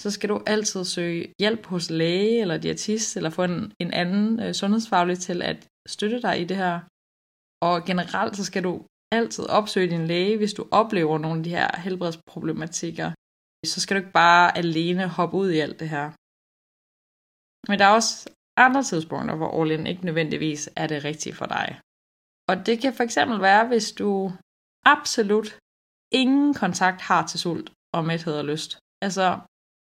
så 0.00 0.10
skal 0.10 0.28
du 0.28 0.42
altid 0.46 0.84
søge 0.84 1.32
hjælp 1.40 1.66
hos 1.66 1.90
læge 1.90 2.40
eller 2.40 2.56
diætist, 2.58 3.16
eller 3.16 3.30
få 3.30 3.42
en, 3.44 3.72
en 3.78 3.92
anden 3.92 4.40
øh, 4.40 4.52
sundhedsfaglig 4.54 5.18
til 5.18 5.42
at 5.42 5.68
støtte 5.88 6.22
dig 6.22 6.40
i 6.40 6.44
det 6.44 6.56
her. 6.56 6.80
Og 7.68 7.84
generelt 7.84 8.36
så 8.36 8.44
skal 8.44 8.64
du 8.64 8.72
altid 9.12 9.44
opsøge 9.58 9.90
din 9.90 10.06
læge, 10.06 10.36
hvis 10.36 10.54
du 10.54 10.68
oplever 10.70 11.18
nogle 11.18 11.38
af 11.38 11.44
de 11.44 11.50
her 11.50 11.80
helbredsproblematikker. 11.84 13.08
Så 13.66 13.80
skal 13.80 13.94
du 13.94 14.00
ikke 14.00 14.12
bare 14.12 14.58
alene 14.58 15.08
hoppe 15.08 15.36
ud 15.36 15.50
i 15.50 15.58
alt 15.58 15.80
det 15.80 15.88
her. 15.88 16.06
Men 17.68 17.78
der 17.78 17.84
er 17.86 17.94
også 18.00 18.14
andre 18.56 18.82
tidspunkter, 18.82 19.34
hvor 19.36 19.62
all 19.62 19.70
in 19.70 19.86
ikke 19.86 20.04
nødvendigvis 20.04 20.70
er 20.76 20.86
det 20.86 21.04
rigtige 21.04 21.34
for 21.34 21.46
dig. 21.46 21.80
Og 22.48 22.66
det 22.66 22.80
kan 22.80 22.94
for 22.94 23.02
eksempel 23.02 23.40
være, 23.40 23.68
hvis 23.68 23.92
du 23.92 24.32
absolut 24.84 25.58
ingen 26.12 26.54
kontakt 26.54 27.00
har 27.00 27.26
til 27.26 27.40
sult 27.40 27.72
og 27.94 28.04
mæthed 28.04 28.34
og 28.34 28.44
lyst. 28.44 28.78
Altså, 29.02 29.38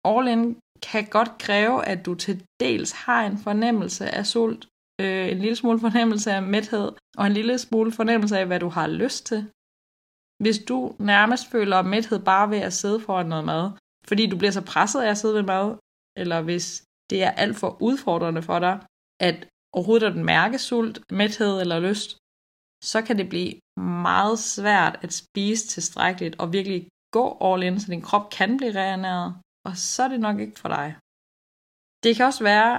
all 0.05 0.29
in 0.29 0.57
kan 0.83 1.07
godt 1.07 1.39
kræve, 1.39 1.87
at 1.87 2.07
du 2.07 2.15
til 2.15 2.45
dels 2.61 2.93
har 2.93 3.27
en 3.27 3.39
fornemmelse 3.39 4.05
af 4.11 4.27
sult, 4.27 4.69
øh, 5.01 5.29
en 5.29 5.39
lille 5.39 5.57
smule 5.57 5.81
fornemmelse 5.81 6.33
af 6.33 6.43
mæthed, 6.43 6.93
og 7.19 7.27
en 7.27 7.33
lille 7.33 7.59
smule 7.59 7.93
fornemmelse 7.93 8.39
af, 8.39 8.47
hvad 8.47 8.61
du 8.61 8.69
har 8.69 8.87
lyst 8.87 9.27
til. 9.27 9.51
Hvis 10.43 10.59
du 10.59 10.97
nærmest 10.99 11.51
føler 11.51 11.83
mæthed 11.83 12.19
bare 12.19 12.51
ved 12.51 12.59
at 12.59 12.73
sidde 12.73 13.01
foran 13.01 13.27
noget 13.27 13.45
mad, 13.45 13.71
fordi 14.05 14.27
du 14.27 14.37
bliver 14.39 14.51
så 14.51 14.61
presset 14.61 15.01
af 15.03 15.11
at 15.11 15.19
sidde 15.19 15.35
ved 15.35 15.43
mad, 15.43 15.77
eller 16.17 16.43
hvis 16.43 16.83
det 17.11 17.23
er 17.23 17.31
alt 17.31 17.57
for 17.57 17.83
udfordrende 17.83 18.43
for 18.43 18.59
dig, 18.59 18.87
at 19.21 19.49
overhovedet 19.73 20.07
at 20.07 20.17
mærke 20.17 20.59
sult, 20.59 21.13
mæthed 21.13 21.61
eller 21.61 21.79
lyst, 21.89 22.11
så 22.85 22.99
kan 23.07 23.19
det 23.19 23.29
blive 23.29 23.53
meget 24.07 24.39
svært 24.39 24.99
at 25.05 25.13
spise 25.13 25.67
tilstrækkeligt 25.67 26.37
og 26.41 26.53
virkelig 26.53 26.89
gå 27.17 27.25
all 27.41 27.63
in, 27.63 27.81
så 27.81 27.87
din 27.91 28.07
krop 28.09 28.31
kan 28.31 28.57
blive 28.57 28.75
reaneret, 28.83 29.29
og 29.67 29.77
så 29.77 30.03
er 30.03 30.09
det 30.09 30.21
nok 30.21 30.39
ikke 30.41 30.61
for 30.61 30.69
dig. 30.69 30.89
Det 32.05 32.17
kan 32.17 32.27
også 32.27 32.45
være, 32.45 32.75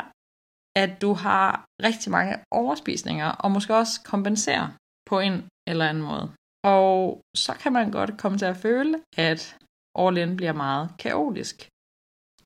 at 0.84 1.02
du 1.02 1.14
har 1.14 1.66
rigtig 1.88 2.12
mange 2.12 2.34
overspisninger, 2.52 3.30
og 3.44 3.52
måske 3.52 3.76
også 3.76 3.96
kompenserer 4.04 4.68
på 5.10 5.20
en 5.20 5.36
eller 5.70 5.90
anden 5.90 6.04
måde. 6.04 6.28
Og 6.64 7.22
så 7.44 7.54
kan 7.62 7.74
man 7.74 7.92
godt 7.92 8.12
komme 8.22 8.38
til 8.38 8.46
at 8.46 8.58
føle, 8.58 9.04
at 9.18 9.58
all 10.02 10.18
in 10.18 10.38
bliver 10.38 10.54
meget 10.54 10.86
kaotisk. 11.00 11.58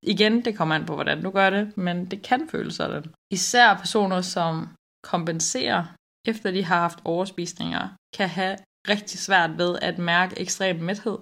Igen, 0.04 0.46
det 0.46 0.58
kommer 0.58 0.76
an 0.76 0.86
på, 0.86 0.94
hvordan 0.94 1.24
du 1.24 1.30
gør 1.30 1.50
det, 1.50 1.78
men 1.78 2.06
det 2.06 2.22
kan 2.22 2.50
føles 2.50 2.76
sådan. 2.76 3.04
Især 3.32 3.78
personer, 3.78 4.22
som 4.22 4.70
kompenserer, 5.04 5.84
efter 6.28 6.52
de 6.52 6.64
har 6.64 6.80
haft 6.80 7.00
overspisninger, 7.06 7.90
kan 8.18 8.30
have 8.30 8.58
rigtig 8.90 9.20
svært 9.20 9.58
ved 9.58 9.80
at 9.82 9.98
mærke 9.98 10.40
ekstrem 10.40 10.76
mæthed, 10.76 11.18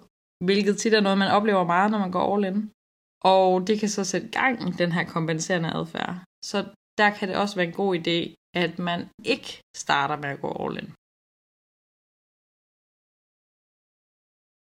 hvilket 0.46 0.78
tit 0.78 0.94
er 0.94 1.02
noget, 1.02 1.18
man 1.18 1.32
oplever 1.32 1.64
meget, 1.64 1.92
når 1.92 2.00
man 2.00 2.12
går 2.12 2.36
all 2.36 2.46
in. 2.46 2.72
Og 3.24 3.68
det 3.68 3.80
kan 3.80 3.90
så 3.90 4.04
sætte 4.04 4.28
gang 4.28 4.70
i 4.70 4.72
den 4.72 4.92
her 4.92 5.04
kompenserende 5.04 5.74
adfærd. 5.74 6.16
Så 6.46 6.66
der 6.98 7.10
kan 7.10 7.28
det 7.28 7.38
også 7.38 7.56
være 7.56 7.66
en 7.66 7.74
god 7.74 7.98
idé, 8.00 8.36
at 8.56 8.80
man 8.80 9.10
ikke 9.26 9.62
starter 9.78 10.16
med 10.16 10.30
at 10.30 10.42
gå 10.42 10.52
all 10.60 10.78
in. 10.78 10.94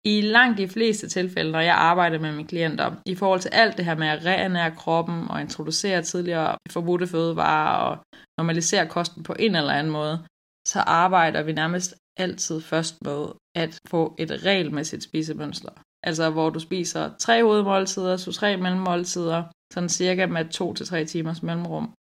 I 0.06 0.22
langt 0.22 0.58
de 0.58 0.68
fleste 0.68 1.10
tilfælde, 1.10 1.52
når 1.52 1.60
jeg 1.60 1.76
arbejder 1.76 2.20
med 2.20 2.32
mine 2.32 2.48
klienter, 2.48 2.96
i 3.06 3.16
forhold 3.16 3.40
til 3.40 3.50
alt 3.50 3.78
det 3.78 3.86
her 3.86 3.96
med 3.96 4.08
at 4.08 4.26
reanære 4.26 4.76
kroppen 4.76 5.28
og 5.30 5.42
introducere 5.42 6.02
tidligere 6.02 6.58
forbudte 6.70 7.08
fødevarer 7.08 7.78
og 7.86 7.98
normalisere 8.38 8.88
kosten 8.88 9.24
på 9.24 9.36
en 9.40 9.56
eller 9.56 9.74
anden 9.74 9.94
måde, 9.94 10.26
så 10.68 10.80
arbejder 10.80 11.44
vi 11.44 11.54
nærmest 11.54 11.96
altid 12.20 12.62
først 12.62 12.96
med 13.06 13.26
at 13.56 13.80
få 13.88 14.16
et 14.20 14.46
regelmæssigt 14.46 15.04
spisemønster. 15.04 15.70
Altså 16.04 16.30
hvor 16.30 16.50
du 16.50 16.60
spiser 16.60 17.12
tre 17.20 17.44
hovedmåltider, 17.44 18.18
så 18.18 18.32
tre 18.32 18.58
mellemmåltider, 18.58 19.44
sådan 19.74 19.90
cirka 19.90 20.26
med 20.28 20.50
to 20.50 20.74
til 20.74 20.86
tre 20.86 21.06
timers 21.06 21.44
mellemrum. 21.44 21.94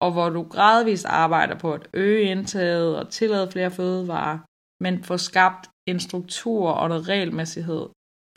Og 0.00 0.12
hvor 0.12 0.28
du 0.30 0.42
gradvist 0.42 1.06
arbejder 1.06 1.58
på 1.58 1.72
at 1.72 1.88
øge 1.94 2.22
indtaget 2.22 2.96
og 2.98 3.10
tillade 3.10 3.50
flere 3.50 3.70
fødevarer, 3.70 4.38
men 4.84 5.04
få 5.04 5.16
skabt 5.16 5.70
en 5.90 6.00
struktur 6.00 6.70
og 6.70 6.88
noget 6.88 7.08
regelmæssighed, 7.08 7.86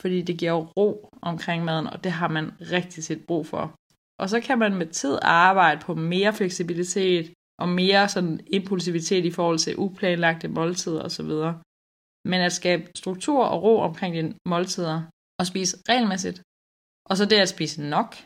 fordi 0.02 0.22
det 0.22 0.38
giver 0.38 0.52
ro 0.52 1.08
omkring 1.22 1.64
maden, 1.64 1.86
og 1.86 2.04
det 2.04 2.12
har 2.12 2.28
man 2.28 2.52
rigtig 2.60 3.04
set 3.04 3.26
brug 3.26 3.46
for. 3.46 3.74
Og 4.20 4.28
så 4.28 4.40
kan 4.40 4.58
man 4.58 4.74
med 4.74 4.86
tid 4.86 5.18
arbejde 5.22 5.80
på 5.80 5.94
mere 5.94 6.32
fleksibilitet 6.32 7.32
og 7.60 7.68
mere 7.68 8.08
sådan 8.08 8.40
impulsivitet 8.46 9.24
i 9.24 9.30
forhold 9.30 9.58
til 9.58 9.78
uplanlagte 9.78 10.48
måltider 10.48 11.02
osv. 11.02 11.30
Men 12.24 12.40
at 12.40 12.52
skabe 12.52 12.90
struktur 12.96 13.44
og 13.44 13.62
ro 13.62 13.78
omkring 13.80 14.14
dine 14.14 14.34
måltider 14.48 15.02
og 15.40 15.46
spise 15.46 15.76
regelmæssigt, 15.88 16.42
og 17.10 17.16
så 17.16 17.24
det 17.24 17.36
at 17.36 17.48
spise 17.48 17.82
nok, 17.82 18.16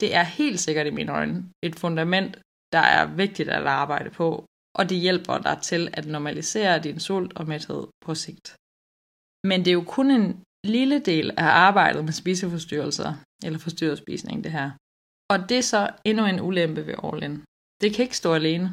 det 0.00 0.14
er 0.14 0.22
helt 0.22 0.60
sikkert 0.60 0.86
i 0.86 0.90
mine 0.90 1.12
øjne 1.12 1.50
et 1.62 1.74
fundament, 1.74 2.38
der 2.72 2.78
er 2.78 3.06
vigtigt 3.06 3.48
at 3.48 3.66
arbejde 3.66 4.10
på, 4.10 4.44
og 4.78 4.88
det 4.90 4.98
hjælper 4.98 5.38
dig 5.38 5.58
til 5.62 5.90
at 5.92 6.06
normalisere 6.06 6.82
din 6.82 7.00
sult 7.00 7.32
og 7.36 7.48
mæthed 7.48 7.86
på 8.04 8.14
sigt. 8.14 8.56
Men 9.48 9.58
det 9.60 9.68
er 9.68 9.80
jo 9.80 9.84
kun 9.96 10.10
en 10.10 10.42
lille 10.64 10.98
del 10.98 11.30
af 11.30 11.50
arbejdet 11.66 12.04
med 12.04 12.12
spiseforstyrrelser, 12.12 13.14
eller 13.44 13.58
forstyrret 13.58 13.98
spisning 13.98 14.44
det 14.44 14.52
her. 14.52 14.70
Og 15.32 15.48
det 15.48 15.58
er 15.58 15.68
så 15.74 15.90
endnu 16.04 16.26
en 16.26 16.40
ulempe 16.40 16.86
ved 16.86 16.94
All 17.04 17.22
In. 17.22 17.44
Det 17.80 17.94
kan 17.94 18.02
ikke 18.02 18.16
stå 18.16 18.32
alene, 18.34 18.66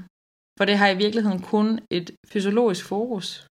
for 0.58 0.66
det 0.66 0.78
har 0.78 0.90
i 0.90 0.98
virkeligheden 0.98 1.42
kun 1.42 1.80
et 1.92 2.12
fysiologisk 2.32 2.86
fokus. 2.86 3.48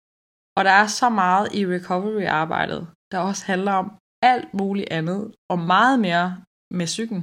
Og 0.56 0.64
der 0.64 0.70
er 0.70 0.86
så 0.86 1.08
meget 1.08 1.54
i 1.54 1.66
recovery-arbejdet, 1.66 2.88
der 3.12 3.18
også 3.18 3.44
handler 3.46 3.72
om 3.72 3.86
alt 4.22 4.54
muligt 4.54 4.88
andet, 4.90 5.34
og 5.50 5.58
meget 5.58 6.00
mere 6.00 6.42
med 6.78 6.86
psyken. 6.86 7.20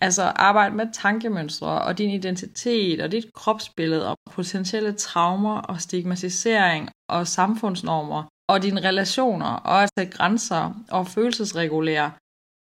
Altså 0.00 0.22
arbejde 0.22 0.74
med 0.76 0.92
tankemønstre 0.92 1.82
og 1.86 1.98
din 1.98 2.10
identitet 2.10 3.00
og 3.00 3.12
dit 3.12 3.32
kropsbillede 3.32 4.08
og 4.10 4.16
potentielle 4.30 4.92
traumer 4.92 5.58
og 5.60 5.80
stigmatisering 5.80 6.90
og 7.08 7.26
samfundsnormer 7.26 8.22
og 8.50 8.62
dine 8.62 8.80
relationer 8.88 9.52
og 9.70 9.82
at 9.82 9.90
sætte 9.98 10.16
grænser 10.16 10.84
og 10.90 11.06
følelsesregulere 11.06 12.12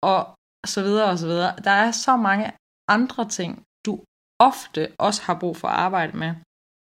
og 0.02 0.20
så 0.66 0.82
videre 0.82 1.10
og 1.10 1.18
så 1.18 1.26
videre. 1.26 1.56
Der 1.64 1.70
er 1.70 1.90
så 1.90 2.16
mange 2.16 2.52
andre 2.88 3.28
ting, 3.28 3.62
du 3.86 4.04
ofte 4.38 4.92
også 4.98 5.22
har 5.22 5.38
brug 5.40 5.56
for 5.56 5.68
at 5.68 5.74
arbejde 5.74 6.16
med. 6.16 6.34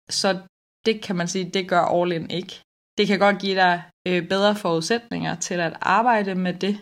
Så 0.09 0.41
det 0.85 1.01
kan 1.01 1.15
man 1.15 1.27
sige, 1.27 1.51
det 1.51 1.69
gør 1.69 1.81
All 1.81 2.11
In 2.11 2.29
ikke. 2.29 2.61
Det 2.97 3.07
kan 3.07 3.19
godt 3.19 3.39
give 3.41 3.55
dig 3.55 3.83
øh, 4.07 4.27
bedre 4.27 4.55
forudsætninger 4.55 5.35
til 5.35 5.59
at 5.67 5.77
arbejde 5.81 6.35
med 6.35 6.53
det, 6.53 6.75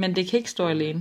men 0.00 0.16
det 0.16 0.28
kan 0.28 0.38
ikke 0.38 0.50
stå 0.50 0.68
alene. 0.68 1.00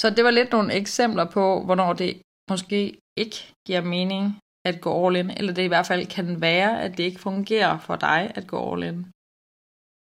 Så 0.00 0.10
det 0.16 0.24
var 0.24 0.30
lidt 0.30 0.52
nogle 0.52 0.72
eksempler 0.72 1.24
på, 1.24 1.64
hvornår 1.64 1.92
det 1.92 2.22
måske 2.50 2.98
ikke 3.16 3.38
giver 3.66 3.80
mening 3.80 4.24
at 4.64 4.80
gå 4.80 5.06
all 5.06 5.16
in, 5.16 5.30
eller 5.30 5.52
det 5.52 5.62
i 5.62 5.72
hvert 5.72 5.86
fald 5.86 6.06
kan 6.06 6.40
være, 6.40 6.82
at 6.82 6.96
det 6.96 7.02
ikke 7.04 7.20
fungerer 7.20 7.78
for 7.78 7.96
dig 7.96 8.32
at 8.34 8.46
gå 8.46 8.72
all 8.72 8.82
in. 8.82 9.06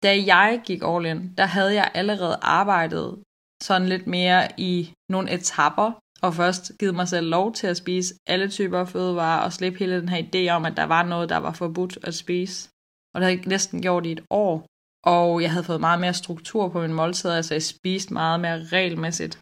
Da 0.03 0.13
jeg 0.35 0.61
gik 0.65 0.83
all 0.83 1.07
in, 1.07 1.35
der 1.39 1.47
havde 1.47 1.75
jeg 1.75 1.91
allerede 1.95 2.39
arbejdet 2.43 3.23
sådan 3.63 3.89
lidt 3.89 4.07
mere 4.07 4.49
i 4.57 4.93
nogle 5.09 5.35
etapper, 5.35 5.93
og 6.23 6.35
først 6.35 6.73
givet 6.79 6.95
mig 6.95 7.09
selv 7.09 7.27
lov 7.29 7.53
til 7.53 7.67
at 7.67 7.77
spise 7.77 8.15
alle 8.27 8.49
typer 8.49 8.85
fødevarer, 8.85 9.45
og 9.45 9.53
slippe 9.53 9.79
hele 9.79 10.01
den 10.01 10.09
her 10.09 10.23
idé 10.23 10.51
om, 10.57 10.65
at 10.65 10.77
der 10.77 10.85
var 10.85 11.03
noget, 11.03 11.29
der 11.29 11.37
var 11.37 11.53
forbudt 11.53 11.99
at 12.03 12.15
spise. 12.15 12.69
Og 13.15 13.21
det 13.21 13.25
havde 13.27 13.39
jeg 13.39 13.47
næsten 13.47 13.83
gjort 13.83 14.07
i 14.07 14.13
et 14.13 14.25
år. 14.31 14.67
Og 15.05 15.43
jeg 15.43 15.51
havde 15.53 15.65
fået 15.65 15.81
meget 15.81 16.01
mere 16.01 16.15
struktur 16.15 16.69
på 16.69 16.81
min 16.81 16.93
måltid, 16.93 17.31
altså 17.31 17.55
jeg 17.55 17.63
spiste 17.63 18.13
meget 18.13 18.41
mere 18.41 18.65
regelmæssigt. 18.65 19.41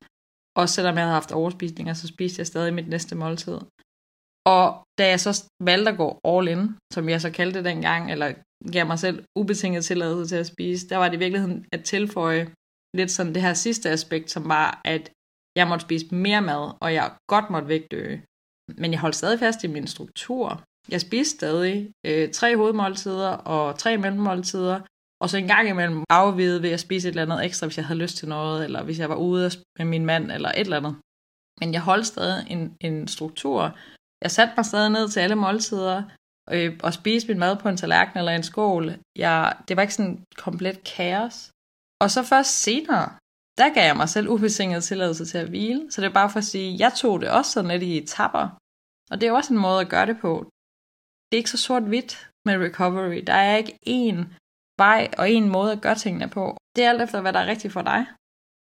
Og 0.56 0.68
selvom 0.68 0.94
jeg 0.94 1.04
havde 1.04 1.14
haft 1.20 1.32
overspisninger, 1.32 1.94
så 1.94 2.06
spiste 2.06 2.40
jeg 2.40 2.46
stadig 2.46 2.74
mit 2.74 2.88
næste 2.88 3.14
måltid. 3.14 3.58
Og 4.54 4.84
da 4.98 5.08
jeg 5.08 5.20
så 5.20 5.44
valgte 5.62 5.90
at 5.90 5.96
gå 5.96 6.08
all 6.24 6.48
in, 6.48 6.62
som 6.92 7.08
jeg 7.08 7.20
så 7.20 7.30
kaldte 7.30 7.58
det 7.58 7.64
dengang, 7.64 8.12
eller 8.12 8.28
gav 8.72 8.86
mig 8.86 8.98
selv 8.98 9.24
ubetinget 9.38 9.84
tilladelse 9.84 10.34
til 10.34 10.40
at 10.40 10.46
spise, 10.46 10.88
der 10.88 10.96
var 10.96 11.08
det 11.08 11.16
i 11.16 11.18
virkeligheden 11.18 11.66
at 11.72 11.84
tilføje 11.84 12.44
lidt 12.94 13.10
sådan 13.10 13.34
det 13.34 13.42
her 13.42 13.54
sidste 13.54 13.90
aspekt, 13.90 14.30
som 14.30 14.48
var, 14.48 14.80
at 14.84 15.12
jeg 15.56 15.68
måtte 15.68 15.82
spise 15.82 16.14
mere 16.14 16.42
mad, 16.42 16.72
og 16.80 16.94
jeg 16.94 17.12
godt 17.28 17.50
måtte 17.50 17.68
vægtøge. 17.68 18.24
Men 18.76 18.92
jeg 18.92 19.00
holdt 19.00 19.16
stadig 19.16 19.38
fast 19.38 19.64
i 19.64 19.66
min 19.66 19.86
struktur. 19.86 20.62
Jeg 20.88 21.00
spiste 21.00 21.36
stadig 21.36 21.90
øh, 22.06 22.30
tre 22.32 22.56
hovedmåltider 22.56 23.28
og 23.28 23.78
tre 23.78 23.96
mellemmåltider, 23.96 24.80
og 25.22 25.30
så 25.30 25.36
en 25.36 25.48
gang 25.48 25.68
imellem 25.68 26.04
afvide 26.10 26.62
ved 26.62 26.70
at 26.70 26.80
spise 26.80 27.08
et 27.08 27.12
eller 27.12 27.22
andet 27.22 27.44
ekstra, 27.44 27.66
hvis 27.66 27.76
jeg 27.76 27.86
havde 27.86 28.00
lyst 28.00 28.16
til 28.16 28.28
noget, 28.28 28.64
eller 28.64 28.82
hvis 28.82 28.98
jeg 28.98 29.08
var 29.08 29.16
ude 29.16 29.50
med 29.78 29.86
min 29.86 30.06
mand, 30.06 30.30
eller 30.30 30.48
et 30.48 30.60
eller 30.60 30.76
andet. 30.76 30.96
Men 31.60 31.72
jeg 31.72 31.80
holdt 31.80 32.06
stadig 32.06 32.46
en, 32.50 32.76
en 32.80 33.08
struktur. 33.08 33.78
Jeg 34.22 34.30
satte 34.30 34.54
mig 34.56 34.66
stadig 34.66 34.90
ned 34.90 35.08
til 35.08 35.20
alle 35.20 35.36
måltider, 35.36 36.02
øh, 36.50 36.80
og 36.82 36.94
spiste 36.94 37.28
min 37.28 37.38
mad 37.38 37.56
på 37.56 37.68
en 37.68 37.76
tallerken 37.76 38.18
eller 38.18 38.32
en 38.32 38.42
skål. 38.42 38.84
Jeg, 39.16 39.56
det 39.68 39.76
var 39.76 39.82
ikke 39.82 39.94
sådan 39.94 40.24
komplet 40.36 40.84
kaos. 40.84 41.50
Og 42.02 42.10
så 42.10 42.22
først 42.22 42.62
senere, 42.62 43.06
der 43.58 43.74
gav 43.74 43.84
jeg 43.86 43.96
mig 43.96 44.08
selv 44.08 44.28
ubetinget 44.28 44.84
tilladelse 44.84 45.24
til 45.24 45.38
at 45.38 45.48
hvile. 45.48 45.92
Så 45.92 46.00
det 46.00 46.08
er 46.08 46.12
bare 46.20 46.30
for 46.30 46.38
at 46.38 46.44
sige, 46.44 46.76
jeg 46.78 46.92
tog 46.92 47.20
det 47.20 47.30
også 47.30 47.50
sådan 47.50 47.70
lidt 47.70 47.82
i 47.82 47.98
etapper. 47.98 48.44
Og 49.10 49.20
det 49.20 49.26
er 49.26 49.32
også 49.32 49.52
en 49.54 49.60
måde 49.60 49.80
at 49.80 49.88
gøre 49.88 50.06
det 50.06 50.18
på. 50.20 50.32
Det 51.26 51.34
er 51.36 51.42
ikke 51.42 51.56
så 51.56 51.58
sort-hvidt 51.58 52.30
med 52.46 52.54
recovery. 52.66 53.20
Der 53.26 53.32
er 53.32 53.56
ikke 53.56 53.78
én 53.86 54.18
vej 54.78 55.02
og 55.18 55.30
en 55.30 55.48
måde 55.48 55.72
at 55.72 55.82
gøre 55.82 55.94
tingene 55.94 56.28
på. 56.28 56.56
Det 56.76 56.84
er 56.84 56.90
alt 56.90 57.02
efter, 57.02 57.20
hvad 57.20 57.32
der 57.32 57.40
er 57.40 57.46
rigtigt 57.46 57.72
for 57.72 57.82
dig. 57.82 58.06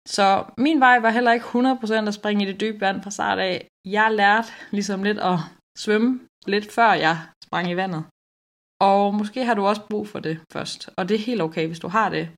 Så 0.07 0.45
min 0.57 0.79
vej 0.79 0.99
var 0.99 1.09
heller 1.09 1.31
ikke 1.31 1.45
100% 1.45 2.07
at 2.07 2.13
springe 2.13 2.43
i 2.43 2.51
det 2.51 2.61
dybe 2.61 2.81
vand 2.81 3.03
fra 3.03 3.11
start 3.11 3.39
af. 3.39 3.67
Jeg 3.85 4.11
lærte 4.11 4.47
ligesom 4.71 5.03
lidt 5.03 5.19
at 5.19 5.37
svømme 5.77 6.19
lidt 6.47 6.71
før 6.71 6.93
jeg 6.93 7.17
sprang 7.43 7.69
i 7.69 7.75
vandet. 7.75 8.03
Og 8.81 9.13
måske 9.13 9.45
har 9.45 9.53
du 9.53 9.65
også 9.65 9.81
brug 9.89 10.07
for 10.07 10.19
det 10.19 10.39
først. 10.53 10.89
Og 10.97 11.09
det 11.09 11.15
er 11.15 11.19
helt 11.19 11.41
okay, 11.41 11.67
hvis 11.67 11.79
du 11.79 11.87
har 11.87 12.09
det. 12.09 12.29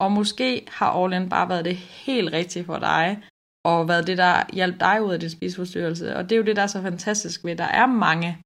Og 0.00 0.12
måske 0.12 0.66
har 0.68 0.90
All 0.90 1.12
In 1.12 1.28
bare 1.28 1.48
været 1.48 1.64
det 1.64 1.76
helt 1.76 2.32
rigtige 2.32 2.64
for 2.64 2.78
dig, 2.78 3.22
og 3.64 3.88
været 3.88 4.06
det, 4.06 4.18
der 4.18 4.44
hjalp 4.52 4.80
dig 4.80 5.02
ud 5.02 5.12
af 5.12 5.20
din 5.20 5.30
spiseforstyrrelse. 5.30 6.16
Og 6.16 6.24
det 6.24 6.32
er 6.32 6.36
jo 6.36 6.42
det, 6.42 6.56
der 6.56 6.62
er 6.62 6.66
så 6.66 6.82
fantastisk 6.82 7.44
ved, 7.44 7.52
at 7.52 7.58
der 7.58 7.64
er 7.64 7.86
mange 7.86 8.38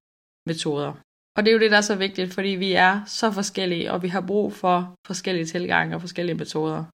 metoder. 0.47 0.93
Og 1.37 1.43
det 1.43 1.47
er 1.47 1.53
jo 1.53 1.59
det, 1.59 1.71
der 1.71 1.77
er 1.77 1.81
så 1.81 1.95
vigtigt, 1.95 2.33
fordi 2.33 2.49
vi 2.49 2.73
er 2.73 3.05
så 3.05 3.31
forskellige, 3.31 3.91
og 3.91 4.03
vi 4.03 4.07
har 4.07 4.21
brug 4.21 4.53
for 4.53 4.95
forskellige 5.07 5.45
tilgange 5.45 5.95
og 5.95 6.01
forskellige 6.01 6.37
metoder. 6.37 6.85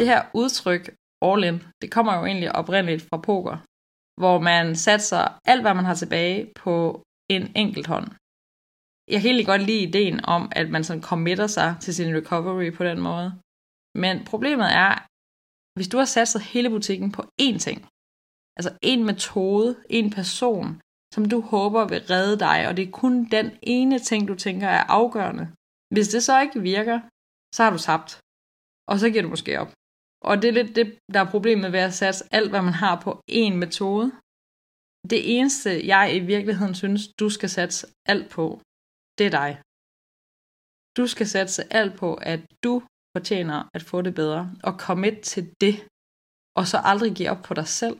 Det 0.00 0.08
her 0.12 0.22
udtryk, 0.42 0.84
all 1.28 1.44
in, 1.48 1.56
det 1.82 1.88
kommer 1.94 2.12
jo 2.18 2.22
egentlig 2.30 2.52
oprindeligt 2.60 3.02
fra 3.08 3.18
poker, 3.28 3.56
hvor 4.20 4.36
man 4.50 4.64
satser 4.86 5.24
alt, 5.50 5.62
hvad 5.62 5.74
man 5.74 5.88
har 5.90 5.98
tilbage 6.02 6.38
på 6.62 6.76
en 7.34 7.44
enkelt 7.62 7.86
hånd. 7.92 8.08
Jeg 9.12 9.18
kan 9.18 9.28
egentlig 9.28 9.50
godt 9.52 9.66
lide 9.68 9.86
ideen 9.88 10.18
om, 10.34 10.42
at 10.60 10.66
man 10.74 10.84
sådan 10.84 11.06
committer 11.10 11.48
sig 11.56 11.68
til 11.80 11.92
sin 11.94 12.16
recovery 12.18 12.70
på 12.78 12.84
den 12.90 13.00
måde. 13.08 13.28
Men 14.02 14.14
problemet 14.30 14.68
er, 14.84 14.92
hvis 15.76 15.88
du 15.92 15.96
har 16.02 16.08
satset 16.16 16.40
hele 16.52 16.70
butikken 16.70 17.12
på 17.16 17.22
én 17.46 17.58
ting, 17.66 17.78
Altså 18.58 18.72
en 18.82 19.00
metode, 19.10 19.70
en 19.98 20.08
person, 20.18 20.66
som 21.14 21.24
du 21.32 21.38
håber 21.40 21.82
vil 21.92 22.02
redde 22.12 22.38
dig, 22.38 22.58
og 22.68 22.72
det 22.76 22.84
er 22.84 22.98
kun 23.02 23.14
den 23.36 23.46
ene 23.62 23.98
ting, 23.98 24.28
du 24.28 24.34
tænker 24.34 24.68
er 24.68 24.84
afgørende. 24.98 25.46
Hvis 25.94 26.08
det 26.14 26.22
så 26.22 26.34
ikke 26.44 26.60
virker, 26.72 26.98
så 27.54 27.58
har 27.62 27.70
du 27.72 27.78
tabt. 27.78 28.10
Og 28.90 28.96
så 28.98 29.06
giver 29.10 29.22
du 29.22 29.28
måske 29.34 29.60
op. 29.62 29.72
Og 30.28 30.42
det 30.42 30.48
er 30.48 30.52
lidt 30.58 30.76
det, 30.76 30.98
der 31.14 31.20
er 31.20 31.30
problemet 31.30 31.72
ved 31.72 31.82
at 31.88 31.94
satse 31.94 32.24
alt, 32.30 32.50
hvad 32.50 32.62
man 32.62 32.72
har 32.84 33.00
på 33.04 33.10
én 33.30 33.54
metode. 33.64 34.06
Det 35.10 35.20
eneste, 35.36 35.70
jeg 35.92 36.16
i 36.16 36.20
virkeligheden 36.32 36.74
synes, 36.74 37.02
du 37.20 37.28
skal 37.30 37.50
satse 37.58 37.86
alt 38.12 38.28
på, 38.36 38.44
det 39.18 39.26
er 39.26 39.34
dig. 39.40 39.52
Du 40.96 41.04
skal 41.06 41.26
satse 41.26 41.72
alt 41.80 41.94
på, 42.02 42.08
at 42.14 42.40
du 42.64 42.74
fortjener 43.16 43.58
at 43.74 43.82
få 43.82 44.02
det 44.02 44.14
bedre, 44.14 44.42
og 44.62 44.72
komme 44.86 45.10
til 45.30 45.44
det, 45.60 45.74
og 46.58 46.64
så 46.66 46.78
aldrig 46.90 47.10
give 47.14 47.30
op 47.30 47.42
på 47.48 47.54
dig 47.54 47.68
selv 47.68 47.98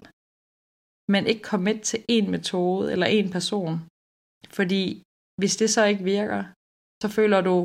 men 1.12 1.26
ikke 1.26 1.48
commit 1.52 1.80
til 1.90 2.00
en 2.16 2.26
metode 2.30 2.92
eller 2.92 3.06
en 3.06 3.28
person. 3.36 3.74
Fordi 4.56 4.84
hvis 5.40 5.54
det 5.60 5.70
så 5.70 5.82
ikke 5.84 6.04
virker, 6.14 6.40
så 7.02 7.08
føler 7.18 7.40
du 7.50 7.56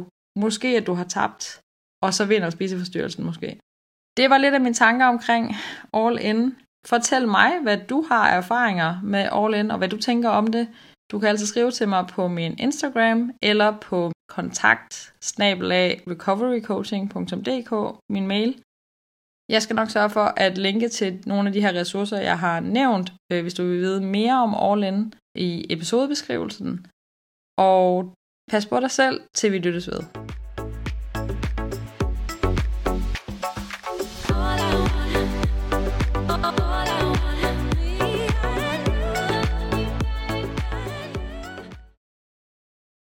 måske, 0.44 0.70
at 0.80 0.88
du 0.88 0.94
har 1.00 1.08
tabt, 1.18 1.44
og 2.06 2.10
så 2.18 2.24
vinder 2.32 2.50
spiseforstyrrelsen 2.50 3.24
måske. 3.30 3.50
Det 4.18 4.30
var 4.30 4.38
lidt 4.38 4.54
af 4.54 4.62
mine 4.62 4.74
tanker 4.74 5.06
omkring 5.06 5.56
All 5.94 6.20
In. 6.22 6.56
Fortæl 6.86 7.28
mig, 7.28 7.60
hvad 7.64 7.78
du 7.78 8.06
har 8.10 8.30
erfaringer 8.30 9.02
med 9.04 9.30
All 9.32 9.54
In, 9.54 9.72
og 9.72 9.78
hvad 9.78 9.90
du 9.90 9.98
tænker 9.98 10.30
om 10.30 10.48
det. 10.48 10.68
Du 11.12 11.20
kan 11.20 11.30
altså 11.30 11.48
skrive 11.48 11.72
til 11.72 11.90
mig 11.90 12.08
på 12.08 12.28
min 12.28 12.56
Instagram, 12.60 13.32
eller 13.42 13.80
på 13.80 14.12
kontakt 14.30 15.14
recoverycoaching.dk, 16.12 18.00
min 18.10 18.28
mail. 18.28 18.62
Jeg 19.50 19.62
skal 19.62 19.76
nok 19.76 19.90
sørge 19.90 20.10
for 20.10 20.34
at 20.38 20.58
linke 20.58 20.90
til 20.90 21.24
nogle 21.26 21.50
af 21.50 21.54
de 21.54 21.62
her 21.62 21.74
ressourcer, 21.74 22.18
jeg 22.18 22.40
har 22.40 22.60
nævnt, 22.60 23.14
øh, 23.32 23.42
hvis 23.42 23.54
du 23.54 23.64
vil 23.64 23.80
vide 23.80 24.02
mere 24.02 24.44
om 24.44 24.56
All 24.56 24.84
In 24.84 25.14
i 25.36 25.66
episodebeskrivelsen. 25.70 26.88
Og 27.58 28.14
pas 28.52 28.66
på 28.66 28.80
dig 28.80 28.92
selv, 28.92 29.22
til 29.34 29.52
vi 29.52 29.58
lyttes 29.58 29.88
ved. 29.88 30.25